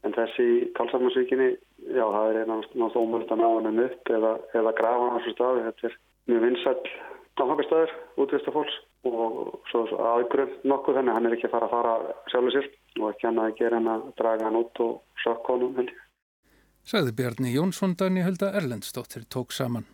En 0.02 0.16
þessi 0.16 0.72
kálsamansvíkinni 0.78 1.52
já, 1.92 2.06
það 2.06 2.30
er 2.30 2.40
einhvern 2.42 3.00
ómöld 3.02 3.32
að 3.32 3.42
ná 3.42 3.48
hann 3.48 3.84
upp 3.86 4.14
eða, 4.18 4.34
eða 4.58 4.76
grafa 4.80 5.08
hann 5.08 5.16
á 5.16 5.18
þessu 5.20 5.36
staði. 5.36 5.66
Þetta 5.68 5.90
er 5.90 5.98
mjög 6.32 6.46
vinsall 6.48 6.82
náttúrulega 7.42 8.00
útvista 8.22 8.54
fólks 8.54 8.76
og 9.08 9.62
svo 9.72 9.86
aðgrunn 10.12 10.52
nokkuð 10.68 11.00
þannig 11.00 11.16
hann 11.18 11.28
er 11.30 11.36
ekki 11.38 11.48
að 11.50 11.56
fara 11.56 11.70
að 11.70 11.74
fara 11.76 11.94
sjálfur 12.30 12.56
sér 12.58 12.68
og 13.00 13.08
ekki 13.10 13.28
hann 13.28 13.42
að 13.42 13.56
gera 13.58 13.80
hann 13.80 13.90
að 13.96 14.04
draga 14.20 14.50
hann 14.50 14.60
út 14.60 14.84
og 14.86 15.24
sakka 15.24 15.56
honum. 15.56 15.90
Sagði 16.86 17.16
Bjarni 17.18 17.56
Jónsson 17.56 17.96
Dagni 17.98 18.26
Hölda 18.26 18.52
Erlendstóttir 18.58 19.26
tók 19.30 19.56
saman. 19.56 19.88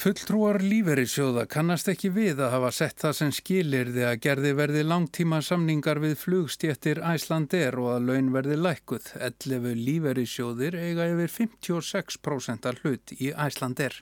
Fulltrúar 0.00 0.62
líferisjóða 0.64 1.42
kannast 1.52 1.90
ekki 1.92 2.08
við 2.14 2.38
að 2.40 2.54
hafa 2.54 2.68
sett 2.72 3.02
það 3.02 3.16
sem 3.18 3.32
skilir 3.36 3.90
því 3.92 4.06
að 4.08 4.20
gerði 4.24 4.52
verði 4.56 4.84
langtíma 4.88 5.42
samningar 5.44 6.00
við 6.00 6.14
flugstjettir 6.22 7.02
Æslandir 7.04 7.76
og 7.76 7.90
að 7.98 8.06
laun 8.08 8.30
verði 8.32 8.56
lækuð. 8.64 9.10
11 9.20 9.76
líferisjóðir 9.76 10.78
eiga 10.80 11.10
yfir 11.10 11.34
56% 11.34 12.70
hlut 12.80 13.14
í 13.18 13.28
Æslandir. 13.34 13.98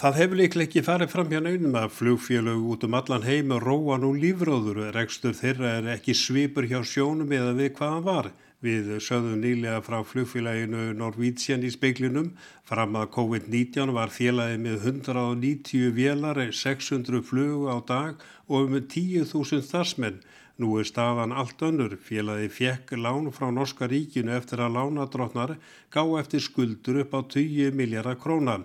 Það 0.00 0.18
hefur 0.22 0.40
líklega 0.40 0.70
ekki 0.70 0.86
farið 0.86 1.12
fram 1.12 1.28
hjá 1.28 1.44
naunum 1.44 1.76
að 1.82 1.94
flugfélög 1.98 2.64
út 2.72 2.88
um 2.88 2.96
allan 3.02 3.28
heim 3.28 3.52
róa 3.52 4.00
nú 4.00 4.14
lífróður. 4.16 4.86
Rekstur 4.96 5.36
þeirra 5.36 5.76
er 5.82 5.94
ekki 5.98 6.16
svipur 6.16 6.64
hjá 6.72 6.80
sjónum 6.80 7.36
eða 7.36 7.52
við 7.60 7.74
hvaðan 7.76 8.08
var. 8.08 8.32
Við 8.58 8.88
sögðum 8.98 9.38
nýlega 9.38 9.78
frá 9.86 10.00
flugfélaginu 10.02 10.88
Norvítsjan 10.98 11.62
í 11.62 11.68
speiklinum 11.70 12.32
fram 12.66 12.96
að 12.98 13.12
COVID-19 13.14 13.92
var 13.94 14.10
félagið 14.10 14.64
með 14.64 14.86
190 14.90 15.92
vélar, 15.94 16.40
600 16.50 17.20
flug 17.28 17.68
á 17.70 17.78
dag 17.86 18.24
og 18.50 18.66
um 18.66 18.74
10.000 18.74 19.62
þarsmenn. 19.62 20.18
Nú 20.58 20.72
er 20.80 20.88
staðan 20.90 21.30
allt 21.30 21.62
önnur. 21.62 21.94
Félagið 22.02 22.50
fjekk 22.56 22.96
lán 22.98 23.28
frá 23.30 23.46
Norska 23.54 23.86
ríkinu 23.86 24.34
eftir 24.34 24.58
að 24.58 24.74
lánadrótnar 24.74 25.54
gá 25.94 26.02
eftir 26.18 26.42
skuldur 26.42 26.98
upp 27.04 27.14
á 27.14 27.20
20 27.30 27.78
miljardar 27.78 28.18
krónar. 28.18 28.64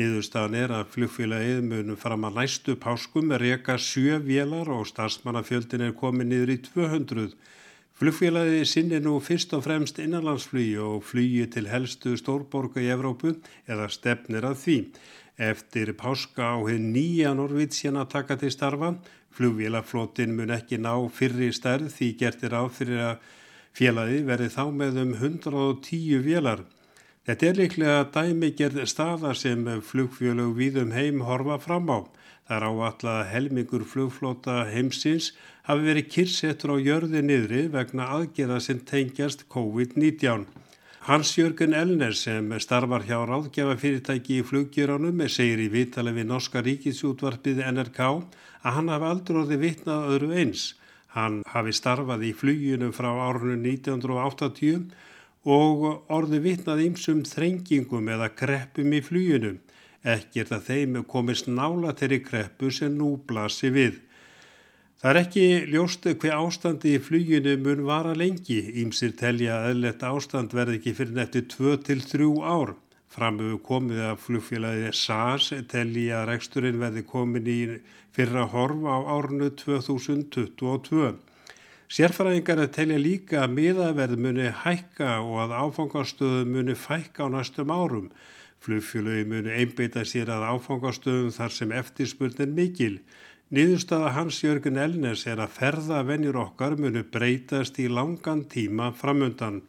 Niðurstaðan 0.00 0.56
er 0.62 0.72
að 0.78 0.88
flugfélagið 0.94 1.60
munum 1.68 2.00
fram 2.00 2.24
að 2.24 2.40
næstu 2.40 2.78
páskum 2.80 3.36
reyka 3.36 3.76
sjö 3.76 4.16
vélar 4.16 4.72
og 4.72 4.88
starfsmannafjöldin 4.88 5.90
er 5.90 5.94
komið 6.00 6.32
niður 6.32 6.54
í 6.56 6.58
200. 6.70 7.36
Flugfélagi 7.96 8.66
sinni 8.68 8.98
nú 9.00 9.14
fyrst 9.24 9.54
og 9.56 9.62
fremst 9.64 9.96
innanlandsflugi 10.02 10.74
og 10.84 10.98
flugi 11.08 11.46
til 11.48 11.70
helstu 11.70 12.10
stórborga 12.20 12.82
í 12.84 12.90
Evrópu 12.92 13.30
eða 13.64 13.86
stefnir 13.88 14.44
að 14.44 14.58
því. 14.64 14.74
Eftir 15.46 15.94
páska 15.96 16.50
á 16.52 16.56
henn 16.68 16.90
nýja 16.92 17.32
Norvítsjana 17.32 18.04
taka 18.04 18.36
til 18.36 18.52
starfa, 18.52 18.90
flugvélaflótin 19.32 20.36
mun 20.36 20.52
ekki 20.52 20.76
ná 20.76 20.92
fyrri 21.08 21.48
stærð 21.56 21.88
því 21.94 22.10
gertir 22.20 22.52
á 22.52 22.68
fyrir 22.68 23.00
að 23.00 23.32
félagi 23.80 24.20
verði 24.28 24.50
þá 24.52 24.64
með 24.76 25.00
um 25.06 25.16
110 25.16 26.20
vélar. 26.28 26.66
Þetta 27.24 27.48
er 27.48 27.60
líklega 27.62 28.06
dæmigerð 28.12 28.84
staða 28.92 29.32
sem 29.32 29.64
flugfélög 29.80 30.52
víðum 30.60 30.92
heim 30.92 31.24
horfa 31.24 31.56
fram 31.64 31.88
á. 31.88 32.04
Það 32.46 32.56
er 32.56 32.64
áallega 32.70 33.12
að 33.12 33.30
helmingur 33.32 33.84
flugflota 33.90 34.60
heimsins 34.70 35.32
hafi 35.66 35.82
verið 35.88 36.12
kyrsettur 36.14 36.72
á 36.74 36.76
jörði 36.78 37.22
niðri 37.26 37.62
vegna 37.72 38.06
aðgerða 38.14 38.60
sem 38.62 38.78
tengjast 38.86 39.42
COVID-19. 39.50 40.46
Hans 41.08 41.32
Jörgen 41.38 41.74
Elner 41.74 42.14
sem 42.18 42.54
starfar 42.62 43.02
hjá 43.06 43.18
ráðgjafafyrirtæki 43.26 44.38
í 44.40 44.46
fluggjöranum 44.46 45.24
segir 45.26 45.64
í 45.64 45.66
vitale 45.74 46.14
við 46.14 46.30
Norska 46.30 46.62
ríkisútvarpið 46.66 47.64
NRK 47.66 48.00
að 48.06 48.74
hann 48.78 48.94
hafi 48.94 49.10
aldrei 49.10 49.42
orðið 49.42 49.62
vitnað 49.66 50.08
öðru 50.14 50.32
eins. 50.38 50.64
Hann 51.18 51.42
hafi 51.50 51.74
starfað 51.74 52.28
í 52.30 52.32
flugjunum 52.34 52.94
frá 52.94 53.10
árunum 53.10 53.62
1980 53.74 54.86
og 55.50 55.86
orðið 56.14 56.46
vitnað 56.46 56.82
ymsum 56.88 57.26
þrengingum 57.26 58.10
eða 58.14 58.30
kreppum 58.38 58.94
í 58.94 59.02
flugjunum. 59.02 59.58
Ekkert 60.06 60.52
að 60.54 60.66
þeim 60.68 60.98
komist 61.10 61.48
nála 61.50 61.94
þeirri 61.98 62.20
kreppu 62.22 62.70
sem 62.70 62.94
nú 62.94 63.16
blasi 63.26 63.72
við. 63.74 63.96
Það 65.02 65.10
er 65.10 65.18
ekki 65.20 65.46
ljóstu 65.72 66.12
hver 66.16 66.36
ástandi 66.38 66.94
í 66.96 67.00
fluginu 67.02 67.56
mun 67.60 67.82
vara 67.88 68.14
lengi. 68.16 68.60
Ímsir 68.82 69.16
telja 69.18 69.58
að 69.58 69.72
eðlert 69.72 70.04
ástand 70.06 70.54
verði 70.56 70.78
ekki 70.78 70.94
fyrir 70.96 71.18
nettu 71.18 71.42
2-3 71.52 72.30
ár. 72.40 72.76
Framöfu 73.12 73.58
komið 73.66 74.00
að 74.06 74.22
flugfélagi 74.24 74.94
SAS 74.96 75.50
telja 75.72 76.22
að 76.22 76.30
reksturinn 76.30 76.80
verði 76.80 77.02
komin 77.10 77.50
í 77.50 77.60
fyrra 78.16 78.46
horf 78.54 78.86
á 78.88 78.96
árnu 79.18 79.50
2022. 79.58 81.12
Sérfræðingar 81.86 82.64
telja 82.74 82.96
líka 82.98 83.42
að 83.44 83.52
miðaverð 83.58 84.22
muni 84.24 84.48
hækka 84.64 85.20
og 85.20 85.44
að 85.44 85.54
áfangastöðu 85.60 86.46
muni 86.50 86.74
fækka 86.74 87.28
á 87.28 87.34
næstum 87.36 87.70
árum. 87.70 88.08
Flugfélögi 88.64 89.28
munu 89.30 89.52
einbeita 89.52 90.02
sér 90.08 90.32
að 90.32 90.48
áfangastöðum 90.54 91.32
þar 91.36 91.54
sem 91.54 91.72
eftirspurnin 91.76 92.54
mikil. 92.56 92.98
Niðurstaða 93.54 94.10
Hans 94.16 94.40
Jörgen 94.42 94.80
Elnes 94.82 95.22
er 95.30 95.38
að 95.38 95.54
ferðavennjur 95.60 96.40
okkar 96.40 96.74
munu 96.80 97.04
breytast 97.06 97.78
í 97.78 97.86
langan 97.86 98.42
tíma 98.50 98.90
framundan. 98.96 99.60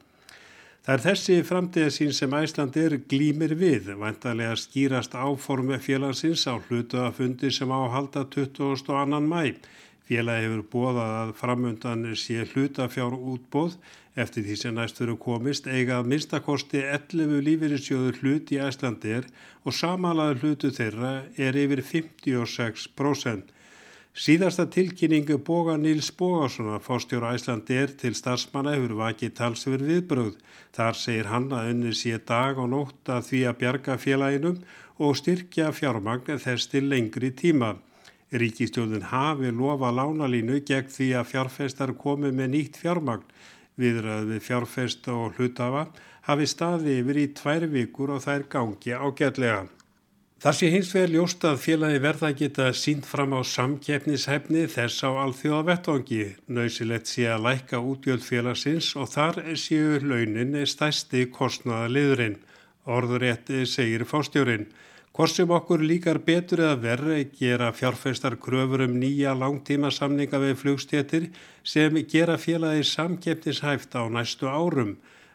Það 0.88 0.94
er 0.96 1.04
þessi 1.04 1.36
framtíðasín 1.44 2.14
sem 2.16 2.34
Æsland 2.38 2.78
er 2.80 2.94
glýmir 3.12 3.54
við, 3.60 3.90
vantarlega 4.00 4.56
skýrast 4.56 5.18
áformu 5.20 5.76
félagsins 5.84 6.46
á 6.48 6.56
hlutu 6.56 7.02
að 7.04 7.18
fundi 7.18 7.52
sem 7.52 7.74
áhalda 7.76 8.24
22. 8.32 9.20
mæ. 9.28 9.60
Félagi 10.08 10.46
hefur 10.48 10.62
bóðað 10.72 11.14
að 11.22 11.32
framundan 11.36 12.04
sé 12.16 12.46
hlutafjár 12.54 13.16
útbóð 13.18 13.74
eftir 14.16 14.46
því 14.46 14.56
sem 14.62 14.78
næst 14.78 15.02
fyrir 15.02 15.18
komist 15.20 15.68
eiga 15.68 15.98
að 16.00 16.08
minnstakosti 16.14 16.80
11 16.82 17.42
lífeyrisjóður 17.44 18.22
hlut 18.22 18.54
í 18.56 18.62
Æslandir 18.64 19.28
og 19.68 19.76
samanlaður 19.76 20.40
hlutu 20.44 20.72
þeirra 20.74 21.12
er 21.36 21.60
yfir 21.60 21.84
56%. 21.92 23.52
Síðasta 24.18 24.64
tilkynningu 24.74 25.36
Boga 25.46 25.76
Níls 25.78 26.08
Bogarsson 26.18 26.72
að 26.74 26.88
fórstjóra 26.88 27.36
Æslandir 27.38 27.92
til 28.02 28.16
starfsmanna 28.18 28.74
hefur 28.74 28.96
vakið 29.04 29.36
talsver 29.38 29.84
viðbröð. 29.86 30.32
Þar 30.74 30.98
segir 30.98 31.30
hann 31.30 31.52
að 31.54 31.74
unni 31.74 31.92
sé 32.00 32.18
dag 32.32 32.58
og 32.58 32.72
nótt 32.72 33.12
að 33.14 33.28
því 33.28 33.44
að 33.52 33.60
bjarga 33.60 34.00
félaginum 34.02 34.64
og 34.98 35.20
styrkja 35.20 35.70
fjármagn 35.76 36.42
þess 36.42 36.72
til 36.72 36.88
lengri 36.90 37.30
tíma. 37.44 37.76
Ríkistjóðin 38.32 39.08
hafi 39.12 39.54
lofa 39.56 39.94
lánalínu 39.96 40.60
gegn 40.68 40.92
því 40.92 41.14
að 41.20 41.30
fjárfestar 41.32 41.94
komi 41.96 42.34
með 42.36 42.52
nýtt 42.56 42.82
fjármagn 42.82 43.24
viðrað 43.80 44.28
við 44.34 44.44
fjárfesta 44.50 45.16
og 45.16 45.38
hlutafa 45.38 45.88
hafi 46.28 46.48
staði 46.50 47.00
yfir 47.02 47.20
í 47.22 47.26
tvær 47.38 47.66
vikur 47.72 48.16
og 48.18 48.24
þær 48.26 48.48
gangi 48.52 48.96
ágætlega. 48.98 49.68
Það 50.38 50.54
sé 50.54 50.68
hins 50.70 50.90
vegar 50.94 51.14
ljóst 51.16 51.46
að 51.50 51.62
félagi 51.64 52.02
verða 52.04 52.30
geta 52.38 52.66
sínt 52.78 53.08
fram 53.10 53.32
á 53.34 53.42
samkeppnishefni 53.42 54.68
þess 54.70 55.02
á 55.02 55.10
alþjóða 55.24 55.64
vettvangi. 55.72 56.26
Nauðsilegt 56.46 57.10
sé 57.10 57.26
að 57.32 57.48
læka 57.48 57.80
útgjöld 57.82 58.22
félagsins 58.22 58.92
og 59.02 59.10
þar 59.10 59.40
séu 59.58 59.98
launin 60.04 60.60
stæsti 60.70 61.24
kostnaða 61.34 61.88
liðurinn. 61.96 62.38
Orðurétti 62.86 63.64
segir 63.66 64.06
fástjórin. 64.06 64.68
Hvort 65.18 65.34
sem 65.34 65.50
okkur 65.50 65.82
líkar 65.82 66.20
betur 66.22 66.60
eða 66.62 66.78
verri 66.78 67.24
gera 67.40 67.72
fjárfæstar 67.74 68.36
kröfur 68.38 68.84
um 68.86 68.92
nýja 69.02 69.32
langtíma 69.34 69.90
samninga 69.90 70.38
við 70.44 70.60
flugstéttir 70.60 71.24
sem 71.66 71.98
gera 72.12 72.36
félagi 72.38 72.84
samkeppnishæft 72.86 73.98
á 73.98 74.06
næstu 74.14 74.46
árum. 74.46 74.92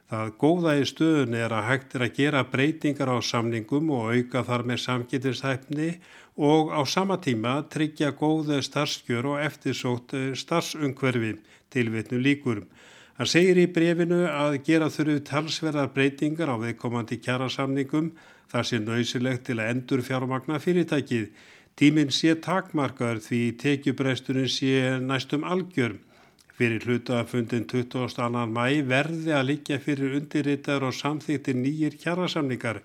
Það 0.06 0.30
góða 0.38 0.76
í 0.78 0.86
stöðun 0.86 1.34
er 1.34 1.56
að 1.56 1.66
hægt 1.72 1.96
er 1.98 2.06
að 2.06 2.14
gera 2.20 2.44
breytingar 2.54 3.10
á 3.10 3.18
samningum 3.26 3.90
og 3.98 4.14
auka 4.14 4.44
þar 4.46 4.66
með 4.70 4.82
samkeppnishæfni 4.84 5.90
og 6.38 6.70
á 6.70 6.80
sama 6.86 7.18
tíma 7.18 7.58
tryggja 7.74 8.14
góðu 8.14 8.62
starfskjör 8.62 9.32
og 9.34 9.42
eftirsótt 9.48 10.14
starfsungverfi 10.38 11.34
til 11.74 11.90
vitnu 11.90 12.22
líkurum. 12.22 12.70
Hann 13.18 13.28
segir 13.28 13.58
í 13.60 13.66
brefinu 13.68 14.22
að 14.24 14.54
gera 14.66 14.88
þurfu 14.92 15.18
talsverðar 15.28 15.90
breytingar 15.92 16.48
á 16.48 16.56
viðkomandi 16.62 17.18
kjærasamningum 17.20 18.12
þar 18.52 18.68
sé 18.68 18.80
nöysilegt 18.80 19.44
til 19.48 19.58
að 19.60 19.72
endur 19.74 20.04
fjármagna 20.06 20.60
fyrirtækið. 20.62 21.28
Tíminn 21.76 22.12
sé 22.12 22.34
takmarkar 22.40 23.20
því 23.24 23.42
tekjubresturinn 23.60 24.48
sé 24.48 24.96
næstum 25.04 25.44
algjör. 25.44 25.98
Fyrir 26.56 26.84
hlutafundin 26.84 27.64
22. 27.68 28.46
mæ 28.48 28.66
verði 28.88 29.32
að 29.36 29.48
líka 29.50 29.78
fyrir 29.80 30.18
undirritar 30.18 30.84
og 30.84 30.96
samþýttir 30.96 31.56
nýjir 31.56 31.96
kjærasamningar. 32.00 32.82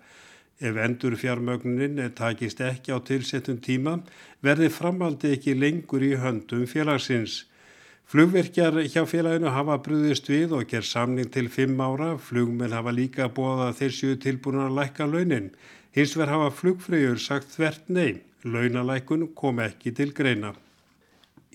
Ef 0.60 0.80
endur 0.82 1.16
fjármögnunin 1.20 2.00
takist 2.16 2.64
ekki 2.64 2.96
á 2.96 3.00
tilsettum 3.00 3.60
tíma 3.64 4.00
verði 4.44 4.72
framaldi 4.74 5.36
ekki 5.36 5.54
lengur 5.56 6.04
í 6.04 6.16
höndum 6.20 6.64
félagsins. 6.68 7.46
Flugverkjar 8.08 8.78
hjá 8.88 9.02
félaginu 9.04 9.50
hafa 9.52 9.76
brúðist 9.84 10.30
við 10.32 10.54
og 10.56 10.70
ger 10.72 10.86
samning 10.88 11.28
til 11.28 11.50
fimm 11.52 11.82
ára. 11.84 12.14
Flugmenn 12.16 12.72
hafa 12.72 12.94
líka 12.96 13.26
bóða 13.28 13.74
þessu 13.76 14.14
tilbúin 14.24 14.62
að 14.64 14.78
lækka 14.78 15.08
launin. 15.12 15.50
Hins 15.92 16.14
verð 16.16 16.38
hafa 16.38 16.54
flugfröjur 16.56 17.20
sagt 17.20 17.52
þvert 17.58 17.92
nei. 17.92 18.22
Launalækun 18.48 19.28
kom 19.36 19.60
ekki 19.60 19.92
til 19.92 20.16
greina. 20.16 20.54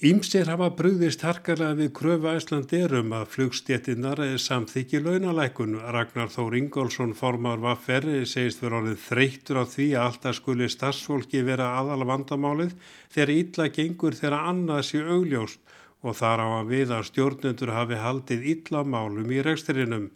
Ímsir 0.04 0.52
hafa 0.52 0.68
brúðist 0.76 1.24
harkarlega 1.24 1.78
við 1.80 1.90
kröfu 1.96 2.28
æslanderum 2.34 3.16
að 3.16 3.28
flugstjettinnar 3.32 4.20
samþykji 4.44 5.00
launalækun. 5.06 5.80
Ragnar 5.96 6.28
Þór 6.36 6.60
Ingólfsson 6.60 7.16
formar 7.16 7.64
vaffer 7.64 8.10
segist 8.28 8.60
fyrir 8.60 8.82
orðin 8.82 9.00
þreyttur 9.08 9.62
á 9.62 9.64
því 9.64 9.92
að 9.94 10.04
alltaf 10.04 10.42
skuli 10.42 10.68
starfsfólki 10.68 11.46
vera 11.48 11.72
aðal 11.80 12.04
vandamálið 12.12 12.76
þegar 13.08 13.38
illa 13.40 13.72
gengur 13.72 14.20
þegar 14.20 14.42
annað 14.52 14.90
sé 14.90 15.06
augljóst 15.06 15.62
og 16.02 16.18
þar 16.18 16.42
á 16.42 16.48
að 16.58 16.72
við 16.74 16.92
að 16.96 17.08
stjórnendur 17.10 17.72
hafi 17.72 17.98
haldið 18.02 18.46
illa 18.54 18.82
málum 18.84 19.30
í 19.30 19.40
reksturinnum. 19.46 20.10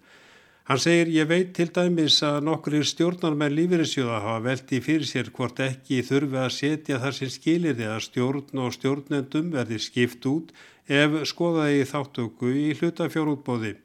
Hann 0.67 0.81
segir 0.83 1.13
ég 1.15 1.29
veit 1.31 1.53
til 1.55 1.69
dæmis 1.71 2.17
að 2.27 2.41
nokkur 2.49 2.81
stjórnarmenn 2.83 3.55
lífeyrissjóða 3.55 4.17
hafa 4.25 4.41
veldi 4.49 4.81
fyrir 4.83 5.07
sér 5.07 5.29
hvort 5.37 5.61
ekki 5.63 6.01
þurfi 6.09 6.41
að 6.43 6.55
setja 6.57 6.99
þar 7.03 7.15
sem 7.19 7.31
skilir 7.31 7.77
því 7.79 7.87
að 7.93 8.01
stjórn 8.09 8.63
og 8.65 8.75
stjórnendum 8.75 9.53
verði 9.55 9.79
skipt 9.85 10.27
út 10.27 10.51
ef 10.91 11.21
skoðaði 11.31 11.85
þáttöku 11.87 12.51
í 12.51 12.67
hlutafjórútbóði, 12.81 13.77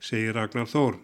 segir 0.00 0.36
Ragnar 0.36 0.72
Þór. 0.72 0.96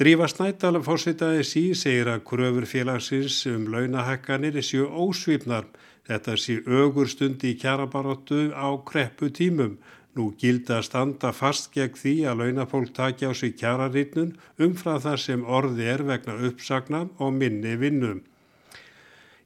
Drífa 0.00 0.28
Snædal 0.32 0.78
fórsvitaði 0.84 1.42
sí 1.44 1.62
segir 1.76 2.08
að 2.08 2.22
kröfur 2.28 2.64
félagsins 2.68 3.42
um 3.50 3.66
launahekkanir 3.72 4.60
séu 4.64 4.86
ósvipnar. 4.88 5.66
Þetta 6.10 6.36
sé 6.42 6.58
ögur 6.66 7.06
stund 7.06 7.46
í 7.46 7.54
kjarabaróttu 7.54 8.50
á 8.50 8.68
kreppu 8.82 9.30
tímum 9.30 9.78
Nú 10.18 10.32
gildi 10.34 10.74
að 10.74 10.86
standa 10.88 11.30
fast 11.30 11.68
gegn 11.74 11.94
því 11.98 12.12
að 12.26 12.40
launafólk 12.42 12.90
taki 12.96 13.28
á 13.30 13.32
sig 13.40 13.54
kjararítnun 13.60 14.32
umfrað 14.66 15.04
þar 15.04 15.20
sem 15.24 15.44
orði 15.58 15.86
er 15.92 16.02
vegna 16.08 16.34
uppsagna 16.48 17.04
og 17.22 17.30
minni 17.36 17.76
vinnum. 17.78 18.18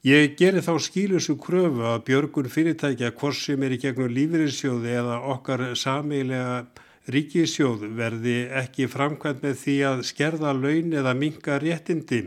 Ég 0.04 0.34
geri 0.40 0.62
þá 0.64 0.72
skílusu 0.86 1.36
kröfu 1.40 1.84
að 1.88 2.06
björgun 2.08 2.48
fyrirtækja 2.54 3.12
hvort 3.20 3.40
sem 3.40 3.62
er 3.64 3.76
í 3.76 3.80
gegnum 3.84 4.10
lífeyrinsjóði 4.16 4.96
eða 5.02 5.20
okkar 5.34 5.66
sameilega 5.80 6.64
ríkisjóð 7.12 7.84
verði 8.00 8.38
ekki 8.62 8.88
framkvæmt 8.88 9.44
með 9.44 9.60
því 9.60 9.76
að 9.90 10.02
skerða 10.08 10.56
laun 10.56 10.96
eða 10.96 11.12
minga 11.16 11.60
réttindi. 11.60 12.22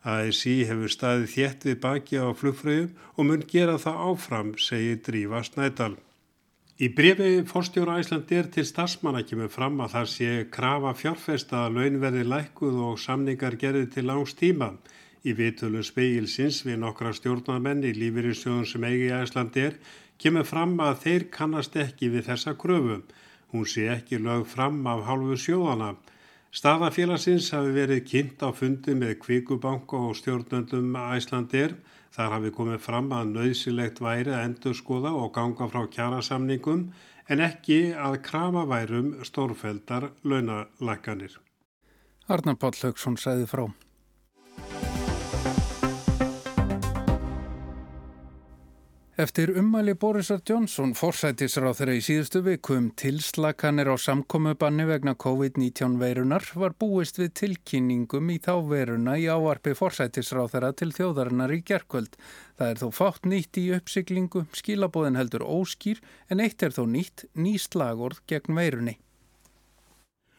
ASI 0.00 0.62
hefur 0.64 0.88
staðið 0.88 1.32
þétt 1.34 1.66
við 1.68 1.80
baki 1.80 2.20
á 2.20 2.32
flugfröðum 2.32 2.94
og 3.16 3.26
mun 3.28 3.42
gera 3.48 3.76
það 3.80 4.04
áfram, 4.10 4.54
segir 4.56 5.02
Drífa 5.04 5.42
Snædal. 5.44 5.96
Í 6.80 6.88
brefi 6.96 7.42
fórstjóra 7.44 7.98
Æslandir 8.00 8.46
til 8.48 8.64
starfsmanna 8.64 9.20
kemur 9.28 9.50
fram 9.52 9.82
að 9.84 9.90
það 9.94 10.06
sé 10.14 10.28
krafa 10.48 10.94
fjárfesta 10.96 11.66
að 11.66 11.74
launverði 11.76 12.22
lækuð 12.24 12.78
og 12.86 13.02
samningar 13.02 13.58
gerði 13.60 13.90
til 13.92 14.06
langs 14.08 14.32
tíma. 14.38 14.70
Í 15.20 15.34
vitölu 15.36 15.82
speilsins 15.84 16.62
við 16.64 16.80
nokkra 16.80 17.12
stjórnarmenn 17.12 17.84
í 17.84 17.92
lífeyrinsjóðun 17.98 18.64
sem 18.70 18.86
eigi 18.88 19.10
Æslandir 19.12 19.76
kemur 20.16 20.48
fram 20.48 20.72
að 20.80 21.02
þeir 21.02 21.26
kannast 21.36 21.76
ekki 21.76 22.08
við 22.14 22.30
þessa 22.30 22.56
kröfu. 22.56 23.02
Hún 23.52 23.68
sé 23.68 23.84
ekki 23.92 24.16
lög 24.16 24.46
fram 24.48 24.80
af 24.88 25.04
hálfu 25.04 25.36
sjóðana. 25.36 25.98
Staðafélagsins 26.50 27.52
hafi 27.54 27.70
verið 27.76 28.04
kynnt 28.10 28.42
á 28.42 28.50
fundi 28.50 28.96
með 28.98 29.20
Kvíkubanka 29.22 30.00
og 30.08 30.16
stjórnöndum 30.18 30.96
Æslandir 30.98 31.76
Þar 32.14 32.32
hafi 32.34 32.50
komið 32.54 32.80
fram 32.82 33.12
að 33.14 33.28
nöðsilegt 33.36 34.00
væri 34.02 34.32
að 34.34 34.46
endur 34.48 34.74
skoða 34.74 35.12
og 35.14 35.30
ganga 35.36 35.68
frá 35.70 35.84
kjærasamningum 35.94 36.88
en 37.30 37.42
ekki 37.44 37.78
að 37.94 38.16
krafa 38.26 38.64
værum 38.66 39.12
stórfældar 39.26 40.08
launalækanir. 40.26 41.36
Arnar 42.26 42.58
Páll 42.58 42.82
Haugsson 42.82 43.18
sæði 43.18 43.46
frá. 43.50 43.68
Eftir 49.20 49.50
ummæli 49.58 49.92
Borisar 50.00 50.38
Johnson 50.48 50.94
forsætisráð 50.96 51.74
þeirra 51.76 51.96
í 51.98 52.04
síðustu 52.06 52.40
vikum 52.46 52.86
tilslakanir 52.96 53.90
á 53.92 53.96
samkomiðbanni 54.00 54.86
vegna 54.88 55.12
COVID-19 55.24 55.98
veirunar 56.00 56.46
var 56.62 56.72
búist 56.80 57.20
við 57.20 57.34
tilkynningum 57.42 58.32
í 58.32 58.38
þá 58.40 58.54
veruna 58.70 59.18
í 59.20 59.26
ávarpi 59.28 59.74
forsætisráð 59.76 60.54
þeirra 60.54 60.72
til 60.80 60.90
þjóðarinnar 60.96 61.52
í 61.52 61.60
gerkvöld. 61.68 62.16
Það 62.56 62.72
er 62.72 62.80
þó 62.80 62.88
fátt 63.02 63.28
nýtt 63.28 63.60
í 63.60 63.66
uppsiklingu, 63.76 64.46
skilabóðin 64.56 65.20
heldur 65.20 65.44
óskýr 65.44 66.00
en 66.32 66.40
eitt 66.40 66.64
er 66.64 66.72
þó 66.72 66.86
nýtt 66.88 67.28
ný 67.36 67.58
slagord 67.60 68.24
gegn 68.24 68.56
veirunni. 68.56 68.96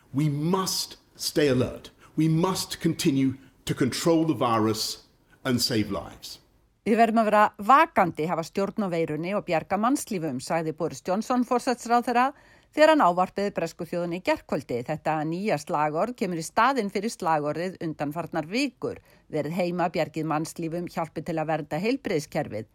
We 0.10 0.32
must 0.34 0.98
stay 1.16 1.54
alert. 1.54 1.94
We 2.18 2.28
must 2.28 2.82
continue 2.82 3.38
to 3.66 3.76
control 3.76 4.26
the 4.26 4.34
virus 4.34 5.04
and 5.46 5.62
save 5.62 5.94
lives. 5.94 6.40
Við 6.82 6.96
verðum 6.98 7.20
að 7.22 7.28
vera 7.28 7.42
vakandi, 7.62 8.26
hafa 8.26 8.42
stjórn 8.42 8.88
á 8.90 8.90
veirunni 8.90 9.36
og 9.38 9.44
bjarga 9.46 9.78
mannslífum, 9.78 10.40
sagði 10.42 10.72
Boris 10.74 11.04
Johnson 11.06 11.44
fórsætsráð 11.46 12.08
þeirra 12.08 12.24
þegar 12.74 12.92
hann 12.92 13.04
ávarpiði 13.06 13.52
bresku 13.54 13.86
þjóðunni 13.86 14.18
í 14.18 14.24
gerðkvöldi. 14.26 14.80
Þetta 14.88 15.14
nýja 15.30 15.60
slagord 15.62 16.16
kemur 16.18 16.42
í 16.42 16.46
staðin 16.48 16.90
fyrir 16.90 17.14
slagordið 17.14 17.76
undanfarnar 17.86 18.48
vikur, 18.50 18.98
verið 19.30 19.60
heima 19.60 19.92
bjargið 19.94 20.26
mannslífum 20.32 20.88
hjálpi 20.90 21.22
til 21.28 21.36
að 21.38 21.52
verða 21.52 21.82
heilbreyðskerfið. 21.84 22.66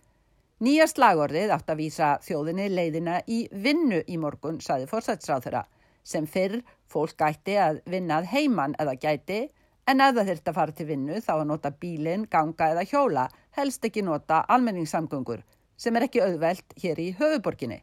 Nýja 0.63 0.87
slagordið 0.93 1.55
átt 1.57 1.73
að 1.75 1.83
vísa 1.83 2.13
þjóðunni 2.29 2.69
leiðina 2.71 3.17
í 3.27 3.41
vinnu 3.51 4.05
í 4.07 4.21
morgun, 4.23 4.61
sagði 4.63 4.87
fórsætsráð 4.93 5.49
þeirra, 5.49 5.65
sem 6.07 6.31
fyrr 6.31 6.61
fólk 6.87 7.19
gæti 7.19 7.59
að 7.59 7.83
vinnað 7.91 8.31
heiman 8.37 8.79
eða 8.79 8.95
gæti, 9.03 9.49
en 9.87 9.99
það 10.03 10.23
þurft 10.31 10.49
að 10.51 10.57
fara 10.61 10.79
til 10.79 10.87
vinnu 10.87 11.19
þá 11.23 11.35
að 11.41 11.45
nota 11.51 11.75
bílinn, 11.75 12.29
ganga 12.31 12.71
eða 12.71 12.87
hjóla, 12.87 13.27
helst 13.57 13.85
ekki 13.85 14.05
nota 14.05 14.45
almenningssamgöngur 14.49 15.43
sem 15.77 15.97
er 15.97 16.07
ekki 16.07 16.23
auðvelt 16.25 16.77
hér 16.83 17.01
í 17.01 17.11
höfuborginni. 17.19 17.83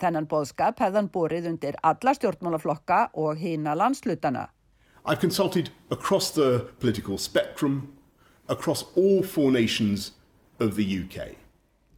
Þennan 0.00 0.28
bóðskap 0.28 0.80
hefðan 0.82 1.08
borið 1.12 1.48
undir 1.52 1.78
alla 1.82 2.12
stjórnmálaflokka 2.14 2.98
og 3.14 3.40
hýna 3.40 3.74
landslutana. 3.78 4.50
I've 5.06 5.20
consulted 5.20 5.70
across 5.90 6.30
the 6.30 6.66
political 6.80 7.18
spectrum, 7.18 7.96
across 8.48 8.84
all 8.96 9.22
four 9.22 9.50
nations 9.52 10.12
of 10.60 10.76
the 10.76 10.84
UK. 10.84 11.36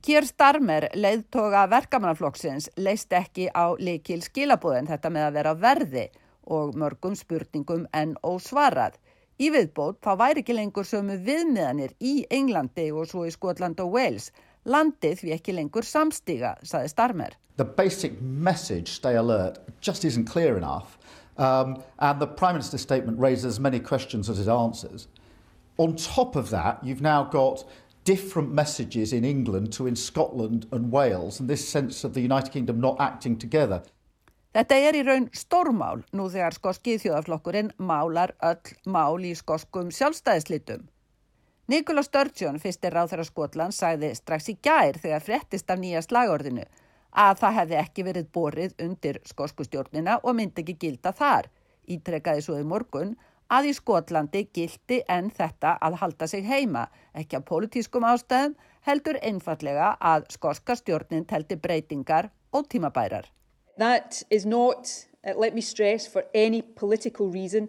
Kier 0.02 0.24
Starmer, 0.24 0.87
leiðtoga 0.94 1.66
verkamannaflokksins, 1.72 2.68
leist 2.76 3.12
ekki 3.12 3.48
á 3.50 3.74
likil 3.81 4.20
skilabóðin 4.22 4.87
þetta 4.88 5.11
með 5.11 5.26
að 5.26 5.38
vera 5.40 5.54
verði 5.59 6.04
og 6.48 6.76
mörgum 6.78 7.16
spurningum 7.18 7.88
en 7.92 8.14
ósvarað. 8.24 8.94
Í 9.38 9.53
viðbót 9.55 10.01
þá 10.03 10.16
væri 10.18 10.42
ekki 10.42 10.55
lengur 10.57 10.87
sömu 10.87 11.14
viðmiðanir 11.22 11.92
í 12.03 12.24
Englandi 12.35 12.88
og 12.90 13.07
svo 13.07 13.22
í 13.22 13.31
Skotland 13.31 13.79
og 13.85 13.92
Wales. 13.94 14.33
Landið 14.66 15.20
því 15.20 15.35
ekki 15.37 15.55
lengur 15.55 15.87
samstiga, 15.87 16.57
saði 16.66 16.90
Starmer. 16.90 17.37
The 17.57 17.64
basic 17.64 18.20
message, 18.20 18.88
stay 18.88 19.14
alert, 19.14 19.61
just 19.81 20.05
isn't 20.05 20.27
clear 20.27 20.57
enough. 20.57 20.98
Um, 21.37 21.83
and 22.01 22.18
the 22.18 22.27
Prime 22.27 22.55
Minister's 22.55 22.83
statement 22.83 23.20
raises 23.20 23.44
as 23.44 23.61
many 23.61 23.79
questions 23.79 24.29
as 24.29 24.40
it 24.40 24.48
answers. 24.48 25.07
On 25.77 25.94
top 25.94 26.35
of 26.35 26.51
that, 26.51 26.83
you've 26.83 27.01
now 27.01 27.22
got 27.22 27.62
different 28.03 28.51
messages 28.51 29.12
in 29.12 29.24
England 29.24 29.72
to 29.74 29.87
in 29.87 29.94
Scotland 29.94 30.66
and 30.72 30.90
Wales, 30.90 31.38
and 31.38 31.48
this 31.48 31.68
sense 31.68 32.03
of 32.03 32.14
the 32.14 32.20
United 32.20 32.51
Kingdom 32.51 32.81
not 32.81 33.01
acting 33.01 33.38
together. 33.38 33.83
Þetta 34.59 34.77
er 34.83 34.97
í 34.99 35.01
raun 35.07 35.29
stórmál 35.38 36.01
nú 36.18 36.25
þegar 36.35 36.57
skoskið 36.57 36.97
þjóðaflokkurinn 37.05 37.68
málar 37.79 38.33
öll 38.42 38.73
mál 38.90 39.23
í 39.23 39.31
skoskum 39.38 39.92
sjálfstæðislitum. 39.94 40.81
Nikola 41.71 42.03
Sturgeon, 42.03 42.59
fyrstir 42.59 42.90
ráð 42.90 43.12
þeirra 43.12 43.27
Skotland, 43.29 43.77
sagði 43.77 44.11
strax 44.18 44.51
í 44.51 44.57
gær 44.59 44.99
þegar 44.99 45.23
frettist 45.29 45.71
af 45.71 45.79
nýja 45.79 46.03
slagordinu 46.03 46.66
að 47.23 47.38
það 47.44 47.57
hefði 47.61 47.79
ekki 47.85 48.07
verið 48.09 48.29
borið 48.35 48.77
undir 48.88 49.23
skoskustjórnina 49.31 50.18
og 50.25 50.37
myndi 50.40 50.66
ekki 50.66 50.77
gilda 50.88 51.14
þar. 51.14 51.53
Ítrekkaði 51.87 52.42
svo 52.49 52.59
í 52.59 52.66
morgun 52.66 53.14
að 53.47 53.71
í 53.71 53.79
Skotlandi 53.79 54.47
gildi 54.51 55.05
en 55.07 55.31
þetta 55.38 55.79
að 55.79 56.03
halda 56.03 56.33
sig 56.35 56.42
heima, 56.51 56.88
ekki 57.14 57.38
á 57.38 57.47
politískum 57.47 58.11
ástæðum, 58.11 58.59
heldur 58.90 59.23
einfallega 59.23 59.94
að 60.03 60.27
skoska 60.35 60.75
stjórnin 60.83 61.31
telti 61.31 61.55
breytingar 61.55 62.33
og 62.51 62.66
tímabærar. 62.66 63.38
That 63.78 64.22
is 64.28 64.44
not, 64.44 65.06
uh, 65.24 65.34
let 65.36 65.54
me 65.54 65.60
stress, 65.60 66.06
for 66.06 66.24
any 66.34 66.62
political 66.62 67.28
reason. 67.30 67.68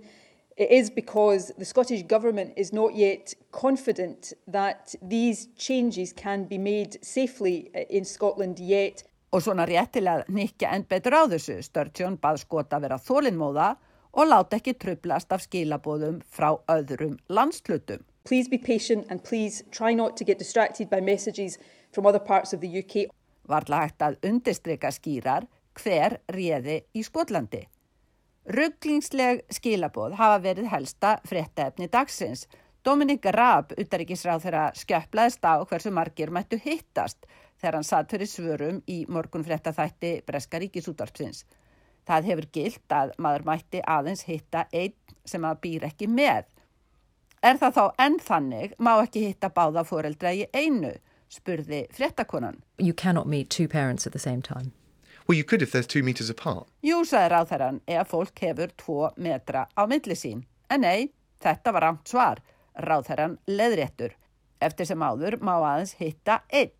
It 0.57 0.71
is 0.71 0.89
because 0.89 1.53
the 1.57 1.65
Scottish 1.65 2.03
Government 2.03 2.53
is 2.57 2.73
not 2.73 2.95
yet 2.95 3.33
confident 3.51 4.33
that 4.47 4.95
these 5.01 5.47
changes 5.55 6.11
can 6.11 6.45
be 6.45 6.57
made 6.57 6.97
safely 7.01 7.69
uh, 7.75 7.81
in 7.89 8.05
Scotland 8.05 8.59
yet. 8.59 9.03
Og 9.31 9.43
svona 9.45 9.67
réttilega 9.69 10.25
nikja 10.33 10.71
enn 10.73 10.87
betur 10.89 11.13
á 11.13 11.23
þessu. 11.29 11.59
Sturgeon 11.61 12.17
bað 12.17 12.41
skota 12.41 12.79
vera 12.81 12.97
þólinnmóða 12.97 13.75
og 14.17 14.31
láta 14.31 14.57
ekki 14.57 14.73
trublast 14.81 15.29
af 15.31 15.45
skilabóðum 15.45 16.23
frá 16.25 16.55
öðrum 16.73 17.19
landslutum. 17.29 18.01
Please 18.25 18.49
be 18.49 18.57
patient 18.57 19.05
and 19.09 19.23
please 19.23 19.63
try 19.69 19.93
not 19.93 20.17
to 20.17 20.25
get 20.25 20.39
distracted 20.41 20.89
by 20.89 20.99
messages 20.99 21.59
from 21.93 22.09
other 22.09 22.19
parts 22.19 22.53
of 22.53 22.65
the 22.65 22.71
UK. 22.81 23.05
Varðla 23.45 23.85
hægt 23.85 24.01
að 24.01 24.17
undistrykka 24.25 24.89
skýrar 24.97 25.45
hver 25.79 26.19
réði 26.35 26.81
í 26.93 27.03
Skotlandi. 27.05 27.65
Rugglingsleg 28.49 29.43
skilaboð 29.53 30.15
hafa 30.17 30.39
verið 30.41 30.71
helsta 30.71 31.17
fréttaefni 31.27 31.89
dagsins. 31.91 32.47
Dominik 32.85 33.25
Raab, 33.35 33.73
utaríkisráð 33.77 34.45
þeirra 34.45 34.63
skjöplaðist 34.77 35.43
á 35.43 35.59
hversu 35.67 35.91
margir 35.93 36.31
mættu 36.31 36.57
hittast 36.63 37.27
þegar 37.59 37.77
hann 37.77 37.87
satt 37.87 38.11
fyrir 38.11 38.29
svörum 38.31 38.79
í 38.87 39.03
morgun 39.11 39.43
fréttaþætti 39.45 40.21
Breska 40.25 40.61
ríkisútvarpsins. 40.63 41.43
Það 42.07 42.29
hefur 42.31 42.47
gilt 42.55 42.95
að 42.95 43.11
maður 43.21 43.45
mætti 43.51 43.83
aðeins 43.85 44.23
hitta 44.25 44.65
einn 44.73 44.95
sem 45.27 45.45
að 45.45 45.61
býr 45.65 45.85
ekki 45.91 46.07
með. 46.09 46.47
Er 47.45 47.59
það 47.59 47.75
þá 47.77 47.83
enn 48.05 48.17
þannig 48.23 48.75
má 48.79 48.93
ekki 48.95 49.27
hitta 49.27 49.51
báða 49.53 49.85
fóreldra 49.85 50.33
í 50.33 50.47
einu, 50.55 50.95
spurði 51.29 51.85
fréttakonan. 51.93 52.63
You 52.79 52.93
cannot 52.93 53.27
meet 53.27 53.49
two 53.49 53.67
parents 53.67 54.07
at 54.07 54.13
the 54.13 54.19
same 54.19 54.41
time. 54.41 54.71
Well, 55.29 55.37
you 55.37 55.43
could 55.43 55.61
if 55.61 55.71
there's 55.71 55.85
two 55.85 56.01
meters 56.01 56.31
apart. 56.31 56.65
Jú, 56.81 57.03
sagði 57.05 57.29
ráðherran, 57.29 57.75
ef 57.85 58.07
fólk 58.09 58.39
hefur 58.41 58.71
tvo 58.81 59.11
metra 59.21 59.67
á 59.77 59.85
milli 59.85 60.15
sín. 60.17 60.39
En 60.73 60.81
nei, 60.81 61.11
þetta 61.37 61.73
var 61.75 61.85
rámt 61.85 62.09
svar, 62.09 62.39
ráðherran 62.73 63.35
leðréttur. 63.45 64.15
Eftir 64.57 64.89
sem 64.89 65.03
áður 65.05 65.37
má 65.45 65.51
aðeins 65.59 65.93
hitta 65.99 66.39
einn. 66.49 66.73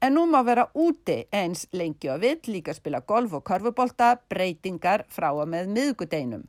En 0.00 0.16
nú 0.16 0.24
má 0.32 0.38
vera 0.48 0.64
úti 0.72 1.26
eins 1.28 1.66
lengi 1.76 2.08
og 2.08 2.24
vill 2.24 2.40
líka 2.54 2.72
spila 2.72 3.02
golf 3.04 3.36
og 3.36 3.44
korfubólta 3.44 4.14
breytingar 4.32 5.04
frá 5.12 5.28
að 5.34 5.52
með 5.52 5.68
miðgudeinum. 5.76 6.48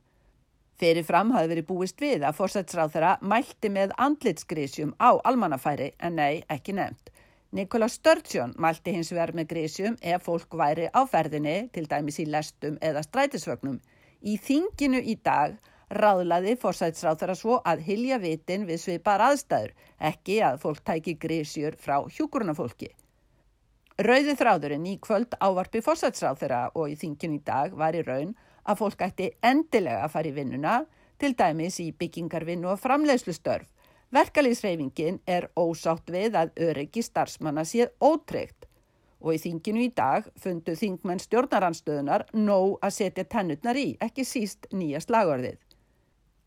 Fyrirfram 0.80 1.36
hafi 1.36 1.52
verið 1.52 1.68
búist 1.68 2.00
við 2.00 2.24
að 2.24 2.40
fórsætsráð 2.40 2.96
þeirra 2.96 3.12
mælti 3.20 3.74
með 3.76 3.92
andlitsgrísjum 4.08 4.96
á 4.96 5.20
almannafæri 5.20 5.92
en 6.00 6.16
nei, 6.16 6.40
ekki 6.48 6.72
nefnt. 6.80 7.12
Nikola 7.56 7.88
Sturgeon 7.88 8.50
mælti 8.60 8.92
hins 8.92 9.08
vegar 9.14 9.30
með 9.32 9.46
grísjum 9.48 9.94
ef 10.04 10.26
fólk 10.26 10.52
væri 10.60 10.90
á 10.92 11.00
ferðinni, 11.08 11.70
til 11.72 11.86
dæmis 11.88 12.18
í 12.20 12.26
lestum 12.28 12.74
eða 12.84 13.00
strætisvögnum. 13.06 13.78
Í 14.20 14.34
þinginu 14.36 15.00
í 15.00 15.14
dag 15.24 15.54
ráðlaði 15.88 16.52
fórsætsráð 16.60 17.22
þeirra 17.22 17.36
svo 17.40 17.56
að 17.64 17.86
hilja 17.86 18.18
vitin 18.20 18.66
við 18.68 18.82
svipar 18.82 19.24
aðstæður, 19.24 19.72
ekki 20.10 20.36
að 20.44 20.58
fólk 20.66 20.82
tæki 20.84 21.14
grísjur 21.22 21.78
frá 21.80 21.96
hjúkurunafólki. 22.18 22.90
Rauði 24.04 24.36
þráðurinn 24.36 24.90
í 24.92 24.98
kvöld 25.00 25.38
ávarpi 25.40 25.80
fórsætsráð 25.86 26.42
þeirra 26.42 26.62
og 26.74 26.92
í 26.92 26.98
þingin 27.00 27.38
í 27.38 27.40
dag 27.46 27.72
var 27.72 27.96
í 27.96 28.04
raun 28.04 28.36
að 28.68 28.82
fólk 28.82 29.06
ætti 29.08 29.30
endilega 29.40 30.04
að 30.04 30.12
fara 30.18 30.28
í 30.28 30.36
vinnuna, 30.36 30.76
til 31.16 31.32
dæmis 31.32 31.80
í 31.80 31.88
byggingarvinnu 31.96 32.74
og 32.74 32.82
framleiðslustörf. 32.84 33.64
Verkalýsreifingin 34.14 35.18
er 35.26 35.48
ósátt 35.58 36.10
við 36.14 36.36
að 36.38 36.52
öryggi 36.68 37.02
starfsmanna 37.02 37.64
séð 37.66 37.90
ótreykt 37.98 38.68
og 39.18 39.34
í 39.34 39.40
þinginu 39.42 39.82
í 39.82 39.92
dag 39.96 40.28
fundu 40.38 40.76
þingmenn 40.78 41.22
stjórnaranstöðunar 41.24 42.28
nóg 42.36 42.76
að 42.86 42.94
setja 43.00 43.24
tennutnar 43.26 43.78
í, 43.80 43.96
ekki 44.00 44.22
síst 44.28 44.68
nýja 44.70 45.00
slagorðið. 45.02 45.58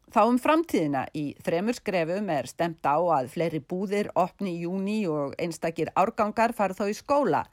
Þá 0.09 0.21
um 0.25 0.39
framtíðina 0.41 1.03
í 1.13 1.25
þremur 1.45 1.77
skrefum 1.77 2.31
er 2.33 2.47
stemt 2.49 2.85
á 2.87 2.97
að 2.97 3.27
fleiri 3.33 3.59
búðir 3.59 4.09
opni 4.17 4.55
í 4.55 4.63
júni 4.63 5.03
og 5.11 5.35
einstakir 5.37 5.91
árgangar 5.99 6.55
fara 6.57 6.73
þá 6.73 6.87
í 6.89 6.95
skóla. 6.97 7.43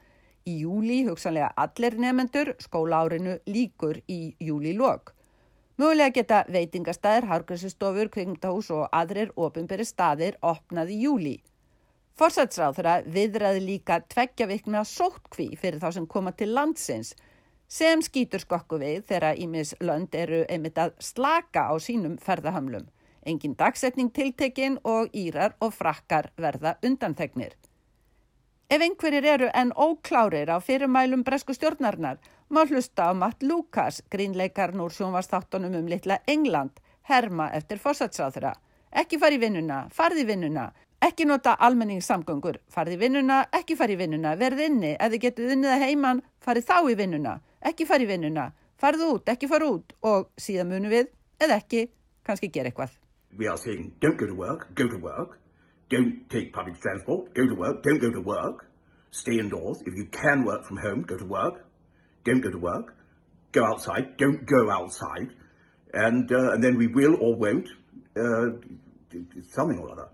Í 0.47 0.63
júli 0.63 1.03
hugsanlega 1.05 1.51
allir 1.59 1.99
nefendur, 1.99 2.55
skólaárinu 2.63 3.37
líkur 3.45 3.99
í 4.07 4.33
júlilog. 4.39 5.11
Mögulega 5.77 6.09
geta 6.09 6.37
veitingastæðir, 6.49 7.27
hargræsistofur, 7.29 8.07
kvingtahús 8.09 8.71
og 8.73 8.87
aðrir 8.97 9.29
ofinberi 9.37 9.85
staðir 9.85 10.39
opnað 10.41 10.89
í 10.89 10.95
júli. 11.03 11.33
Forsætsráð 12.17 12.79
þeirra 12.79 12.93
viðræði 13.13 13.61
líka 13.61 13.99
tveggja 14.09 14.47
vikna 14.49 14.81
sóttkví 14.81 15.51
fyrir 15.61 15.77
þá 15.83 15.91
sem 15.99 16.07
koma 16.09 16.33
til 16.33 16.49
landsins 16.57 17.13
sem 17.69 18.01
skýtur 18.01 18.41
skokku 18.41 18.79
við 18.81 19.05
þegar 19.11 19.37
Ímis 19.37 19.75
lönd 19.83 20.17
eru 20.17 20.41
einmitt 20.49 20.81
að 20.81 20.95
slaka 20.97 21.67
á 21.69 21.77
sínum 21.77 22.17
ferðahamlum. 22.25 22.89
Engin 23.21 23.53
dagsetning 23.59 24.09
tiltekinn 24.09 24.79
og 24.81 25.13
Írar 25.13 25.53
og 25.61 25.75
frakkar 25.77 26.31
verða 26.41 26.79
undanþegnir. 26.81 27.53
Ef 28.67 28.81
einhverjir 28.83 29.23
eru 29.31 29.47
en 29.55 29.69
óklárir 29.71 30.49
á 30.51 30.59
fyrirmælum 30.59 31.21
bresku 31.23 31.53
stjórnarnar, 31.55 32.17
má 32.51 32.65
hlusta 32.67 33.05
á 33.07 33.11
Matt 33.15 33.43
Lucas, 33.43 34.01
grínleikarn 34.11 34.81
úr 34.83 34.91
sjónvastáttunum 34.91 35.77
um 35.79 35.87
litla 35.87 36.17
England, 36.27 36.71
herma 37.07 37.47
eftir 37.55 37.79
fórsatsáðra. 37.79 38.51
Ekki 38.91 39.21
fari 39.23 39.39
vinnuna, 39.39 39.87
farði 39.89 40.27
vinnuna, 40.27 40.73
ekki 40.99 41.23
nota 41.31 41.55
almenningssamgöngur, 41.55 42.59
farði 42.67 42.99
vinnuna, 42.99 43.39
ekki 43.55 43.79
fari 43.79 43.95
vinnuna, 43.95 44.35
verði 44.35 44.67
inni, 44.67 44.93
ef 44.99 45.15
þið 45.15 45.23
getur 45.29 45.55
unniða 45.55 45.79
heiman, 45.85 46.21
fari 46.43 46.59
þá 46.59 46.91
í 46.91 46.99
vinnuna. 46.99 47.39
Ekki 47.63 47.87
fara 47.87 48.03
í 48.03 48.11
vinnuna, 48.11 48.51
farðu 48.75 49.13
út, 49.15 49.29
ekki 49.31 49.47
fara 49.47 49.71
út. 49.71 49.95
Og 50.03 50.27
síðan 50.35 50.73
munum 50.75 50.91
við, 50.91 51.07
eða 51.39 51.63
ekki, 51.63 51.87
kannski 52.27 52.51
gera 52.51 52.67
eitthvað. 52.67 52.99
Don't 55.89 56.29
take 56.29 56.53
public 56.53 56.79
transport, 56.81 57.33
go 57.33 57.47
to 57.47 57.55
work, 57.55 57.83
don't 57.83 57.99
go 57.99 58.11
to 58.11 58.19
work, 58.21 58.69
stay 59.11 59.39
indoors, 59.39 59.81
if 59.85 59.95
you 59.95 60.05
can 60.05 60.43
work 60.43 60.65
from 60.65 60.77
home, 60.77 61.03
go 61.03 61.17
to 61.17 61.25
work, 61.25 61.65
don't 62.25 62.41
go 62.41 62.51
to 62.51 62.57
work, 62.57 62.95
go 63.53 63.65
outside, 63.65 64.17
don't 64.17 64.45
go 64.45 64.69
outside, 64.69 65.29
and, 65.93 66.31
uh, 66.31 66.51
and 66.51 66.63
then 66.63 66.77
we 66.77 66.87
will 66.87 67.15
or 67.21 67.35
won't, 67.35 67.69
uh, 68.17 68.47
something 69.49 69.79
or 69.79 69.91
other. 69.91 70.09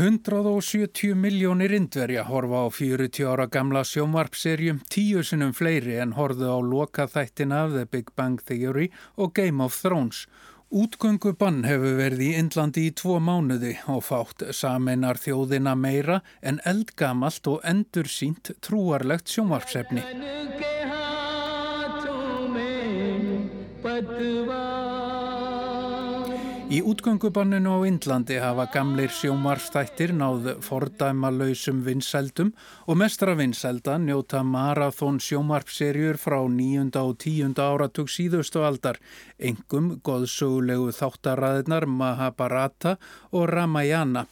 170 0.00 1.14
miljónir 1.14 1.74
indverja 1.76 2.22
horfa 2.24 2.62
á 2.64 2.66
40 2.72 3.26
ára 3.28 3.44
gamla 3.52 3.82
sjómarpserjum 3.84 4.78
tíu 4.88 5.20
sinnum 5.20 5.52
fleiri 5.52 5.98
en 6.00 6.14
horðu 6.16 6.48
á 6.48 6.56
loka 6.64 7.04
þættina 7.04 7.58
af 7.66 7.74
The 7.74 7.84
Big 7.84 8.08
Bang 8.16 8.40
Theory 8.40 8.88
og 9.20 9.34
Game 9.36 9.60
of 9.60 9.76
Thrones. 9.76 10.24
Útgöngu 10.72 11.34
bann 11.36 11.66
hefur 11.68 12.00
verið 12.00 12.24
í 12.30 12.32
Indlandi 12.40 12.86
í 12.88 12.96
tvo 12.96 13.20
mánuði 13.20 13.76
og 13.92 14.00
fátt 14.08 14.48
sameinar 14.56 15.20
þjóðina 15.20 15.76
meira 15.76 16.22
en 16.40 16.64
eldgamalt 16.64 17.44
og 17.52 17.60
endur 17.60 18.08
sínt 18.08 18.54
trúarlegt 18.64 19.28
sjómarpsefni. 19.28 20.00
Í 26.70 26.78
útgöngubanninu 26.86 27.72
á 27.74 27.78
Indlandi 27.82 28.36
hafa 28.38 28.68
gamleir 28.70 29.10
sjómarstættir 29.10 30.12
náð 30.14 30.44
fordæma 30.62 31.32
lausum 31.34 31.80
vinsældum 31.82 32.52
og 32.86 33.00
mestra 33.00 33.34
vinsælda 33.34 33.96
njóta 33.98 34.44
marathón 34.46 35.18
sjómarpserjur 35.18 36.14
frá 36.14 36.38
nýjunda 36.46 37.02
og 37.02 37.18
tíunda 37.24 37.66
áratug 37.72 38.06
síðustu 38.06 38.62
aldar, 38.62 39.02
engum 39.42 39.96
goðsögulegu 40.06 40.94
þáttaræðinar 40.94 41.90
Mahabharata 41.90 42.94
og 43.34 43.50
Ramayana. 43.50 44.28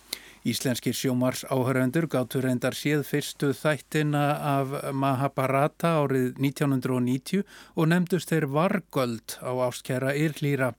Íslenskir 0.46 0.94
sjómars 0.94 1.42
áhöröndur 1.50 2.06
gáttur 2.06 2.46
reyndar 2.46 2.78
séð 2.78 3.02
fyrstu 3.02 3.50
þættina 3.50 4.26
af 4.54 4.78
Mahabharata 4.94 5.96
árið 6.04 6.38
1990 6.38 7.42
og 7.74 7.90
nefndust 7.90 8.30
þeir 8.30 8.46
Vargöld 8.46 9.40
á 9.42 9.50
áskjæra 9.66 10.14
Írlýra. 10.14 10.76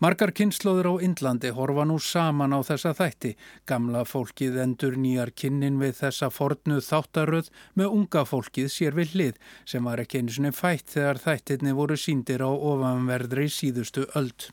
Margar 0.00 0.32
kynnslóður 0.32 0.88
á 0.88 0.94
Indlandi 1.04 1.50
horfa 1.52 1.84
nú 1.84 1.98
saman 2.00 2.54
á 2.56 2.60
þessa 2.64 2.94
þætti. 2.96 3.34
Gamla 3.68 4.04
fólkið 4.08 4.58
endur 4.64 4.96
nýjar 4.96 5.34
kynnin 5.36 5.78
við 5.82 5.98
þessa 6.00 6.30
fornu 6.32 6.80
þáttaröð 6.80 7.50
með 7.76 7.98
unga 7.98 8.24
fólkið 8.24 8.72
sér 8.72 8.96
við 8.96 9.14
hlið 9.14 9.38
sem 9.64 9.84
var 9.84 10.00
ekki 10.02 10.22
einu 10.22 10.32
svona 10.32 10.56
fætt 10.56 10.96
þegar 10.96 11.22
þættirni 11.26 11.76
voru 11.76 12.00
síndir 12.00 12.42
á 12.42 12.50
ofanverðri 12.50 13.48
síðustu 13.52 14.08
öld. 14.18 14.50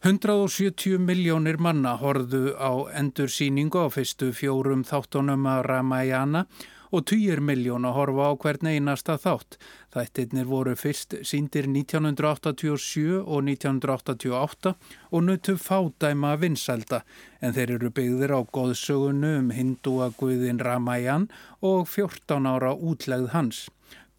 170 0.00 0.96
miljónir 0.96 1.58
manna 1.60 1.98
horðu 2.00 2.54
á 2.56 2.88
endur 2.96 3.28
síningu 3.28 3.82
á 3.84 3.92
fyrstu 3.92 4.30
fjórum 4.32 4.80
þáttunum 4.88 5.44
að 5.44 5.66
Ramayana 5.68 6.46
og 6.46 6.79
10 6.90 7.38
miljón 7.46 7.86
að 7.86 7.96
horfa 7.98 8.26
á 8.26 8.32
hvern 8.42 8.70
einasta 8.72 9.14
þátt. 9.22 9.58
Þættirnir 9.94 10.48
voru 10.50 10.74
fyrst 10.74 11.14
síndir 11.22 11.70
1987 11.70 13.20
og 13.22 13.46
1988 13.46 14.74
og 15.10 15.26
nutu 15.26 15.54
fádæma 15.54 16.36
vinsælda 16.42 17.04
en 17.40 17.54
þeir 17.54 17.76
eru 17.78 17.90
byggðir 17.94 18.34
á 18.34 18.40
góðsögunu 18.42 19.36
um 19.38 19.50
hindúaguðin 19.54 20.62
Ramayan 20.66 21.28
og 21.62 21.86
14 21.88 22.50
ára 22.50 22.74
útlegð 22.74 23.30
hans. 23.36 23.68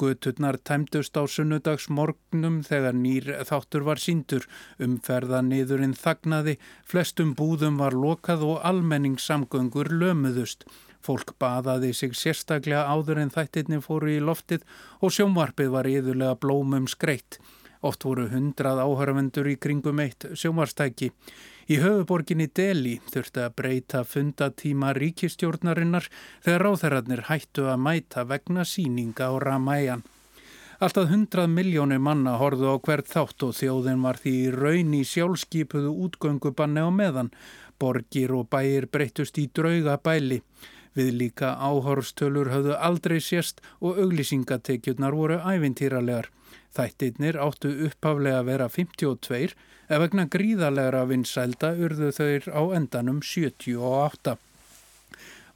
Guturnar 0.01 0.57
tæmdust 0.57 1.13
á 1.13 1.29
sunnudagsmorgnum 1.29 2.61
þegar 2.65 2.95
nýr 2.97 3.27
þáttur 3.45 3.83
var 3.85 3.99
síndur, 4.01 4.47
umferða 4.81 5.43
niðurinn 5.45 5.93
þagnaði, 5.93 6.55
flestum 6.89 7.35
búðum 7.37 7.77
var 7.77 7.93
lokað 7.93 8.47
og 8.47 8.63
almenningssamgöngur 8.65 9.91
lömuðust. 9.93 10.65
Fólk 11.01 11.33
baðaði 11.41 11.93
sig 11.97 12.13
sérstaklega 12.17 12.85
áður 12.85 13.23
en 13.23 13.33
þættirni 13.33 13.81
fóru 13.81 14.11
í 14.13 14.19
loftið 14.21 14.67
og 15.01 15.13
sjómarpið 15.15 15.73
var 15.73 15.89
yðurlega 15.89 16.37
blómum 16.43 16.87
skreitt. 16.91 17.39
Oft 17.81 18.05
voru 18.05 18.27
hundrað 18.29 18.83
áhörvendur 18.83 19.47
í 19.49 19.55
kringum 19.57 19.99
eitt 20.03 20.27
sjómarstæki. 20.37 21.09
Í 21.71 21.79
höfuborginni 21.81 22.45
Delhi 22.53 22.99
þurfti 23.09 23.41
að 23.41 23.55
breyta 23.57 24.03
fundatíma 24.05 24.91
ríkistjórnarinnar 24.97 26.09
þegar 26.45 26.65
ráþærarnir 26.67 27.23
hættu 27.31 27.65
að 27.71 27.81
mæta 27.81 28.25
vegna 28.29 28.65
síninga 28.67 29.31
á 29.31 29.35
Ramæjan. 29.41 30.03
Alltaf 30.81 31.09
hundrað 31.09 31.49
miljónir 31.53 32.01
manna 32.01 32.35
horðu 32.41 32.71
á 32.73 32.77
hvert 32.81 33.09
þátt 33.09 33.43
og 33.45 33.57
þjóðin 33.57 34.05
var 34.05 34.17
því 34.17 34.35
raun 34.55 34.95
í 34.97 35.01
sjálfskeipuðu 35.05 35.91
útgöngubanni 36.05 36.85
á 36.85 36.89
meðan. 36.89 37.29
Borgir 37.81 38.33
og 38.37 38.47
bæir 38.49 38.87
breytust 38.89 39.37
í 39.37 39.47
drauga 39.53 39.99
bæli. 40.01 40.39
Við 40.97 41.13
líka 41.21 41.53
áhorfstölur 41.55 42.51
höfðu 42.51 42.75
aldrei 42.75 43.19
sérst 43.23 43.61
og 43.79 43.99
auglýsingatekjurnar 44.03 45.15
voru 45.15 45.39
ævintýralegar. 45.39 46.27
Þættirnir 46.75 47.39
áttu 47.39 47.71
upphaflega 47.87 48.41
að 48.41 48.49
vera 48.51 48.67
52 48.71 49.55
ef 49.91 49.99
vegna 50.03 50.27
gríðalegra 50.35 51.03
vinsælda 51.07 51.73
urðu 51.75 52.11
þauir 52.15 52.47
á 52.51 52.61
endanum 52.77 53.19
78. 53.23 54.37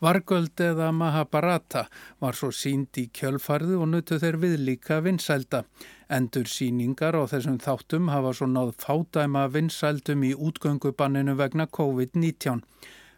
Vargöld 0.03 0.59
eða 0.59 0.89
Mahabharata 0.91 1.85
var 2.19 2.35
svo 2.35 2.51
sínd 2.51 2.97
í 2.99 3.05
kjölfarðu 3.15 3.79
og 3.79 3.87
nutu 3.93 4.19
þeir 4.19 4.37
viðlíka 4.41 4.99
vinsælda. 5.05 5.63
Endur 6.11 6.49
síningar 6.51 7.15
á 7.15 7.23
þessum 7.31 7.57
þáttum 7.63 8.11
hafa 8.11 8.33
svo 8.35 8.47
náð 8.51 8.75
fádæma 8.83 9.47
vinsældum 9.55 10.27
í 10.27 10.33
útgöngubanninu 10.35 11.37
vegna 11.39 11.65
COVID-19. 11.79 12.61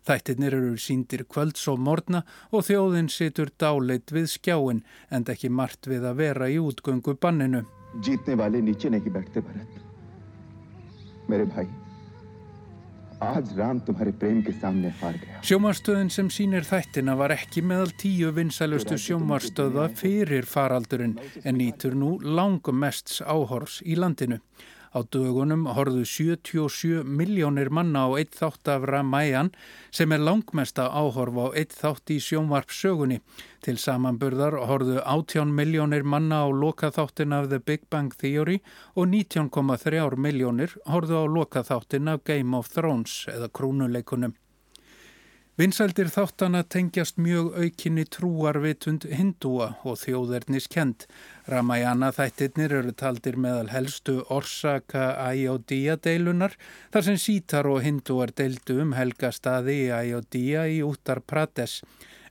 Þættirnir 0.07 0.55
eru 0.55 0.75
síndir 0.79 1.25
kvölds 1.27 1.65
og 1.67 1.81
morgna 1.83 2.21
og 2.51 2.63
þjóðin 2.67 3.09
situr 3.11 3.51
dáleit 3.59 4.13
við 4.15 4.29
skjáin 4.37 4.85
en 5.11 5.27
ekki 5.27 5.51
margt 5.51 5.89
við 5.91 6.07
að 6.07 6.21
vera 6.21 6.47
í 6.47 6.61
útgöngubanninu. 6.63 7.65
Jítni 8.03 8.37
vali 8.39 8.61
nýtje 8.63 8.93
neki 8.93 9.11
berti 9.11 9.43
Bharat. 9.43 9.83
Meri 11.27 11.49
bhai. 11.51 11.67
Sjómarstöðin 15.41 16.11
sem 16.13 16.27
sínir 16.29 16.67
þættina 16.67 17.15
var 17.17 17.33
ekki 17.33 17.63
meðal 17.65 17.89
tíu 17.97 18.29
vinsælustu 18.35 18.93
sjómarstöða 19.01 19.87
fyrir 19.97 20.45
faraldurinn 20.45 21.15
en 21.41 21.57
nýtur 21.57 21.97
nú 21.97 22.11
langum 22.21 22.77
mests 22.77 23.23
áhors 23.25 23.81
í 23.81 23.97
landinu. 23.97 24.37
Á 24.97 25.05
dögunum 25.13 25.67
horðu 25.77 26.01
77 26.09 27.03
miljónir 27.05 27.69
manna 27.69 28.07
á 28.09 28.17
eitt 28.17 28.33
þátt 28.33 28.69
af 28.73 28.87
Ramayan 28.89 29.51
sem 29.93 30.15
er 30.15 30.23
langmesta 30.25 30.87
áhorf 30.89 31.37
á 31.37 31.45
eitt 31.53 31.75
þátt 31.77 32.13
í 32.15 32.17
sjónvarpsögunni. 32.27 33.19
Til 33.61 33.77
samanburðar 33.77 34.57
horðu 34.65 34.97
18 35.03 35.53
miljónir 35.53 36.01
manna 36.01 36.41
á 36.41 36.47
lokaþáttin 36.49 37.37
af 37.37 37.51
The 37.53 37.61
Big 37.61 37.85
Bang 37.93 38.17
Theory 38.17 38.57
og 38.95 39.13
19,3 39.13 40.17
miljónir 40.17 40.73
horðu 40.89 41.21
á 41.21 41.25
lokaþáttin 41.29 42.09
af 42.15 42.25
Game 42.25 42.57
of 42.57 42.73
Thrones 42.73 43.27
eða 43.29 43.53
krúnuleikunum. 43.53 44.33
Vinsældir 45.57 46.11
þáttana 46.13 46.59
tengjast 46.69 47.15
mjög 47.17 47.55
aukinni 47.57 48.03
trúarvitund 48.13 49.07
hindúa 49.09 49.71
og 49.89 49.95
þjóðernis 49.97 50.67
kent. 50.69 51.07
Ramayana 51.49 52.11
þættirnir 52.13 52.75
eru 52.77 52.93
taldir 52.93 53.39
meðal 53.41 53.71
helstu 53.71 54.19
orsaka 54.35 55.07
Ayodhya 55.23 55.95
deilunar 55.97 56.53
þar 56.93 57.07
sem 57.07 57.17
sítar 57.23 57.65
og 57.71 57.81
hindúar 57.87 58.35
deildu 58.37 58.77
um 58.83 58.93
helgastaði 58.93 59.79
í 59.87 59.91
Ayodhya 59.97 60.67
í 60.69 60.83
Uttar 60.85 61.23
Pradesh. 61.25 61.81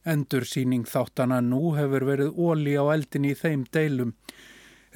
Endursýning 0.07 0.87
þáttana 0.87 1.41
nú 1.43 1.75
hefur 1.75 2.07
verið 2.07 2.39
óli 2.39 2.79
á 2.79 2.87
eldin 2.95 3.27
í 3.27 3.35
þeim 3.35 3.67
deilum. 3.75 4.15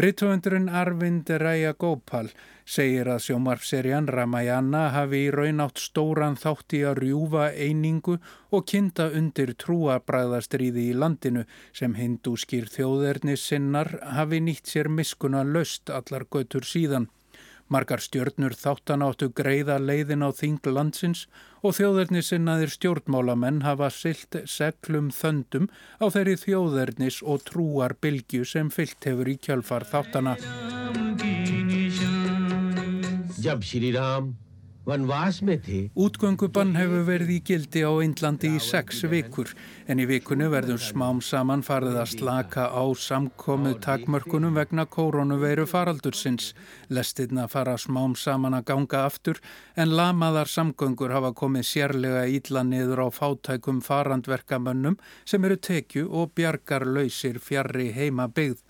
Rittvöndurinn 0.00 0.68
Arvind 0.68 1.28
Ræja 1.28 1.74
Gópal 1.76 2.30
segir 2.64 3.08
að 3.12 3.18
sjómarfserjan 3.26 4.06
Ramayana 4.08 4.86
hafi 4.94 5.18
í 5.26 5.32
raun 5.34 5.60
átt 5.60 5.82
stóran 5.82 6.38
þátt 6.40 6.76
í 6.78 6.80
að 6.88 7.00
rjúfa 7.02 7.50
einingu 7.52 8.14
og 8.48 8.64
kynnta 8.72 9.10
undir 9.18 9.52
trúabræðastriði 9.60 10.86
í 10.88 10.96
landinu 11.02 11.44
sem 11.76 11.98
hindúskýr 11.98 12.70
þjóðernis 12.72 13.44
sinnar 13.50 13.92
hafi 14.16 14.40
nýtt 14.40 14.72
sér 14.72 14.88
miskuna 14.88 15.44
löst 15.44 15.92
allar 15.92 16.24
götur 16.32 16.64
síðan. 16.64 17.10
Margar 17.68 18.00
stjörnur 18.00 18.56
þáttan 18.56 19.04
áttu 19.04 19.28
greiða 19.36 19.76
leiðin 19.84 20.24
á 20.24 20.32
þing 20.32 20.64
og 21.60 21.76
þjóðernisinnaðir 21.76 22.72
stjórnmálamenn 22.74 23.62
hafa 23.66 23.90
silt 23.92 24.38
seglum 24.48 25.10
þöndum 25.14 25.68
á 26.00 26.06
þeirri 26.12 26.36
þjóðernis 26.40 27.20
og 27.22 27.44
trúar 27.48 27.96
bylgju 28.00 28.46
sem 28.48 28.70
fyllt 28.72 29.04
hefur 29.08 29.28
í 29.28 29.36
kjölfar 29.40 29.84
þáttana. 29.88 30.36
Útgöngubann 34.88 36.72
hefur 36.72 37.02
verið 37.04 37.30
í 37.34 37.38
gildi 37.44 37.82
á 37.84 37.92
Índlandi 38.00 38.48
í 38.56 38.60
sex 38.64 39.02
vikur 39.12 39.52
en 39.92 40.00
í 40.00 40.06
vikunni 40.08 40.48
verður 40.48 40.80
smám 40.80 41.20
saman 41.20 41.60
farið 41.62 41.98
að 42.00 42.08
slaka 42.14 42.64
á 42.72 42.84
samkomið 42.96 43.76
takmörkunum 43.84 44.56
vegna 44.56 44.86
koronaveiru 44.88 45.66
faraldursins. 45.68 46.54
Lestirna 46.88 47.44
fara 47.52 47.76
smám 47.76 48.16
saman 48.16 48.56
að 48.56 48.66
ganga 48.72 49.04
aftur 49.04 49.42
en 49.76 49.92
lamaðar 49.92 50.48
samgöngur 50.48 51.12
hafa 51.12 51.34
komið 51.36 51.68
sérlega 51.74 52.24
ídla 52.32 52.64
niður 52.64 53.04
á 53.04 53.08
fátækum 53.12 53.84
farandverkamönnum 53.84 54.96
sem 55.28 55.44
eru 55.44 55.60
tekju 55.60 56.08
og 56.08 56.32
bjargar 56.32 56.88
lausir 56.88 57.36
fjarr 57.38 57.84
í 57.84 57.92
heima 57.92 58.32
byggð. 58.32 58.64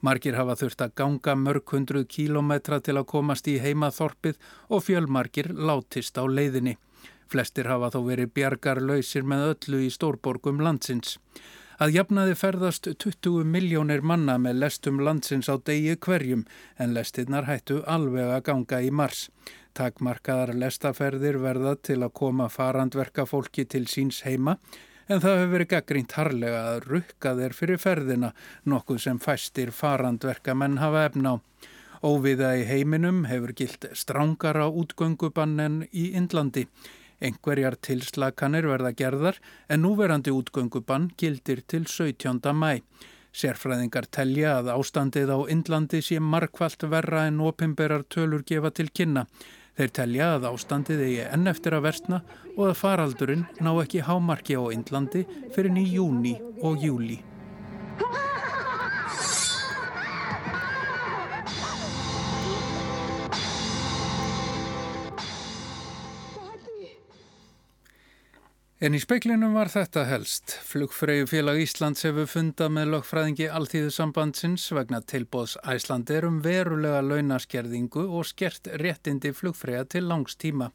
Margir 0.00 0.38
hafa 0.38 0.56
þurft 0.56 0.84
að 0.84 0.94
ganga 0.96 1.34
mörg 1.36 1.74
hundruð 1.74 2.06
kílometra 2.08 2.80
til 2.80 2.96
að 2.96 3.08
komast 3.12 3.48
í 3.52 3.58
heimaþorpið 3.60 4.38
og 4.68 4.84
fjölmargir 4.86 5.52
látist 5.52 6.16
á 6.16 6.24
leiðinni. 6.24 6.76
Flestir 7.30 7.68
hafa 7.70 7.92
þó 7.94 8.00
verið 8.08 8.32
bjargarlausir 8.34 9.26
með 9.28 9.46
öllu 9.52 9.84
í 9.86 9.90
stórborgum 9.92 10.62
landsins. 10.64 11.18
Að 11.80 11.94
jafnaði 11.94 12.34
ferðast 12.36 12.88
20 13.00 13.44
miljónir 13.48 14.02
manna 14.04 14.34
með 14.36 14.58
lestum 14.64 14.98
landsins 15.00 15.48
á 15.48 15.56
degi 15.56 15.94
hverjum 15.96 16.42
en 16.76 16.92
lestinnar 16.96 17.46
hættu 17.48 17.78
alveg 17.88 18.34
að 18.34 18.42
ganga 18.50 18.82
í 18.84 18.90
mars. 18.92 19.28
Takmarkaðar 19.76 20.52
lestaferðir 20.60 21.38
verða 21.40 21.76
til 21.80 22.02
að 22.02 22.12
koma 22.20 22.50
farandverka 22.52 23.24
fólki 23.28 23.64
til 23.64 23.86
síns 23.88 24.24
heima 24.26 24.58
en 25.10 25.18
það 25.18 25.40
hefur 25.40 25.52
verið 25.56 25.68
gaggrínt 25.72 26.12
harlega 26.14 26.58
að 26.70 26.84
rukka 26.86 27.34
þeir 27.34 27.54
fyrir 27.58 27.80
ferðina, 27.82 28.30
nokkuð 28.70 29.00
sem 29.02 29.18
fæstir 29.18 29.72
farandverkamenn 29.74 30.78
hafa 30.78 31.06
efna 31.08 31.34
á. 31.34 31.36
Óviða 32.06 32.54
í 32.56 32.62
heiminum 32.68 33.24
hefur 33.28 33.52
gilt 33.58 33.88
strángara 33.98 34.68
útgöngubann 34.70 35.58
en 35.60 35.80
í 35.90 36.12
Indlandi. 36.16 36.68
Engverjar 37.20 37.76
tilslakanir 37.82 38.70
verða 38.70 38.94
gerðar 38.96 39.40
en 39.68 39.82
núverandi 39.84 40.32
útgöngubann 40.32 41.10
gildir 41.20 41.64
til 41.66 41.84
17. 41.90 42.40
mæ. 42.54 42.78
Sérfræðingar 43.34 44.08
telja 44.10 44.56
að 44.58 44.72
ástandið 44.78 45.34
á 45.34 45.38
Indlandi 45.52 46.00
sé 46.02 46.22
markvallt 46.22 46.86
verra 46.90 47.26
en 47.28 47.42
opimberar 47.44 48.06
tölur 48.06 48.46
gefa 48.46 48.70
til 48.74 48.88
kynna. 48.94 49.26
Þeir 49.80 49.92
telja 49.96 50.24
að 50.36 50.42
ástandið 50.50 50.98
eigi 51.06 51.20
enn 51.24 51.48
eftir 51.48 51.72
að 51.72 51.86
versna 51.86 52.18
og 52.50 52.66
að 52.66 52.74
faraldurinn 52.82 53.46
ná 53.64 53.70
ekki 53.80 54.02
hámarki 54.04 54.58
á 54.60 54.68
Indlandi 54.76 55.22
fyrir 55.54 55.72
ný 55.72 55.86
júni 55.88 56.34
og 56.60 56.84
júli. 56.84 57.16
En 68.80 68.94
í 68.96 68.98
speiklinum 69.02 69.52
var 69.52 69.68
þetta 69.68 70.06
helst. 70.08 70.54
Flugfreyju 70.64 71.26
félag 71.28 71.58
Íslands 71.60 72.06
hefur 72.06 72.24
fundað 72.32 72.70
með 72.72 72.86
lögfræðingi 72.94 73.48
alltíðusambandsins 73.52 74.62
vegna 74.72 75.02
tilbóðs 75.04 75.58
Æslandir 75.68 76.24
um 76.24 76.38
verulega 76.40 77.02
launaskerðingu 77.04 78.06
og 78.08 78.24
skert 78.30 78.70
réttindi 78.80 79.34
flugfreyja 79.36 79.84
til 79.84 80.06
langs 80.08 80.38
tíma. 80.40 80.70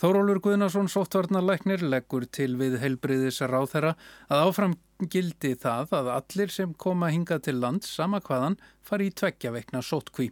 Þórólur 0.00 0.40
Guðnarsson, 0.46 0.88
sóttvarnarleiknir, 0.88 1.84
leggur 1.84 2.24
til 2.32 2.54
við 2.56 2.78
heilbriðis 2.80 3.42
ráþera 3.44 3.92
að 4.32 4.46
áfram 4.46 4.78
gildi 5.04 5.52
það 5.60 5.92
að 6.00 6.08
allir 6.14 6.54
sem 6.56 6.72
koma 6.72 7.12
hinga 7.12 7.42
til 7.44 7.58
land 7.60 7.84
sama 7.84 8.22
hvaðan 8.24 8.56
fari 8.80 9.12
í 9.12 9.14
tveggja 9.20 9.52
veikna 9.52 9.84
sótkví. 9.84 10.30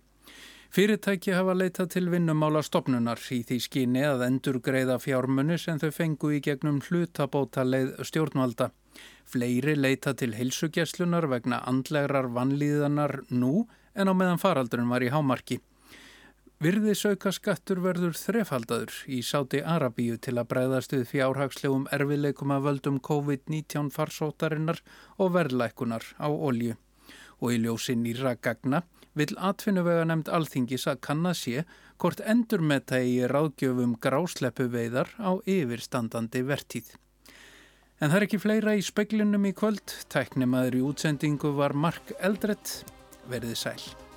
Fyrirtæki 0.73 1.35
hafa 1.37 1.53
leitað 1.53 1.89
til 1.93 2.07
vinnumála 2.09 2.63
stopnunar 2.65 3.21
í 3.37 3.43
því 3.45 3.57
skyni 3.61 4.05
að 4.09 4.23
endur 4.25 4.57
greiða 4.65 4.95
fjármunni 5.05 5.59
sem 5.61 5.77
þau 5.77 5.91
fengu 5.93 6.31
í 6.33 6.39
gegnum 6.41 6.79
hlutabóta 6.87 7.61
leið 7.67 7.91
stjórnvalda. 8.09 8.71
Fleiri 9.29 9.75
leita 9.77 10.15
til 10.17 10.33
heilsugjæslunar 10.33 11.27
vegna 11.29 11.59
andlegrar 11.69 12.31
vannlíðanar 12.33 13.19
nú 13.29 13.67
en 13.93 14.09
á 14.09 14.17
meðan 14.17 14.41
faraldurinn 14.41 14.89
var 14.89 15.05
í 15.05 15.13
hámarki. 15.13 15.59
Virðisauka 16.65 17.35
skattur 17.37 17.85
verður 17.85 18.17
þrefaldaður 18.17 18.97
í 19.13 19.21
Sáti 19.21 19.61
Arabíu 19.61 20.17
til 20.17 20.39
að 20.41 20.49
breyðast 20.55 20.97
við 20.97 21.05
fjárhagslegum 21.13 21.85
erfileikum 21.93 22.57
að 22.57 22.71
völdum 22.71 23.03
COVID-19 23.11 23.93
farsótarinnar 23.93 24.81
og 25.21 25.37
verðlækunar 25.37 26.15
á 26.17 26.33
olju. 26.33 26.81
Og 27.45 27.59
í 27.59 27.61
ljósi 27.61 27.99
nýra 27.99 28.39
gagna 28.41 28.87
vil 29.19 29.35
atfinnuvega 29.37 30.05
nefnd 30.09 30.31
alþingis 30.33 30.87
að 30.91 31.01
kanna 31.07 31.33
sé 31.37 31.65
hvort 32.03 32.23
endur 32.25 32.65
með 32.65 32.87
það 32.93 33.09
í 33.09 33.17
ráðgjöfum 33.33 33.97
grásleppu 34.03 34.69
veiðar 34.73 35.13
á 35.21 35.31
yfirstandandi 35.47 36.45
vertíð. 36.49 36.95
En 38.03 38.11
það 38.11 38.19
er 38.19 38.27
ekki 38.27 38.43
fleira 38.43 38.75
í 38.75 38.83
speiklinum 38.83 39.45
í 39.47 39.53
kvöld. 39.55 39.99
Tæknimaður 40.11 40.81
í 40.81 40.87
útsendingu 40.89 41.53
var 41.55 41.77
Mark 41.79 42.17
Eldrett. 42.19 42.81
Verðið 43.31 43.61
sæl. 43.61 44.12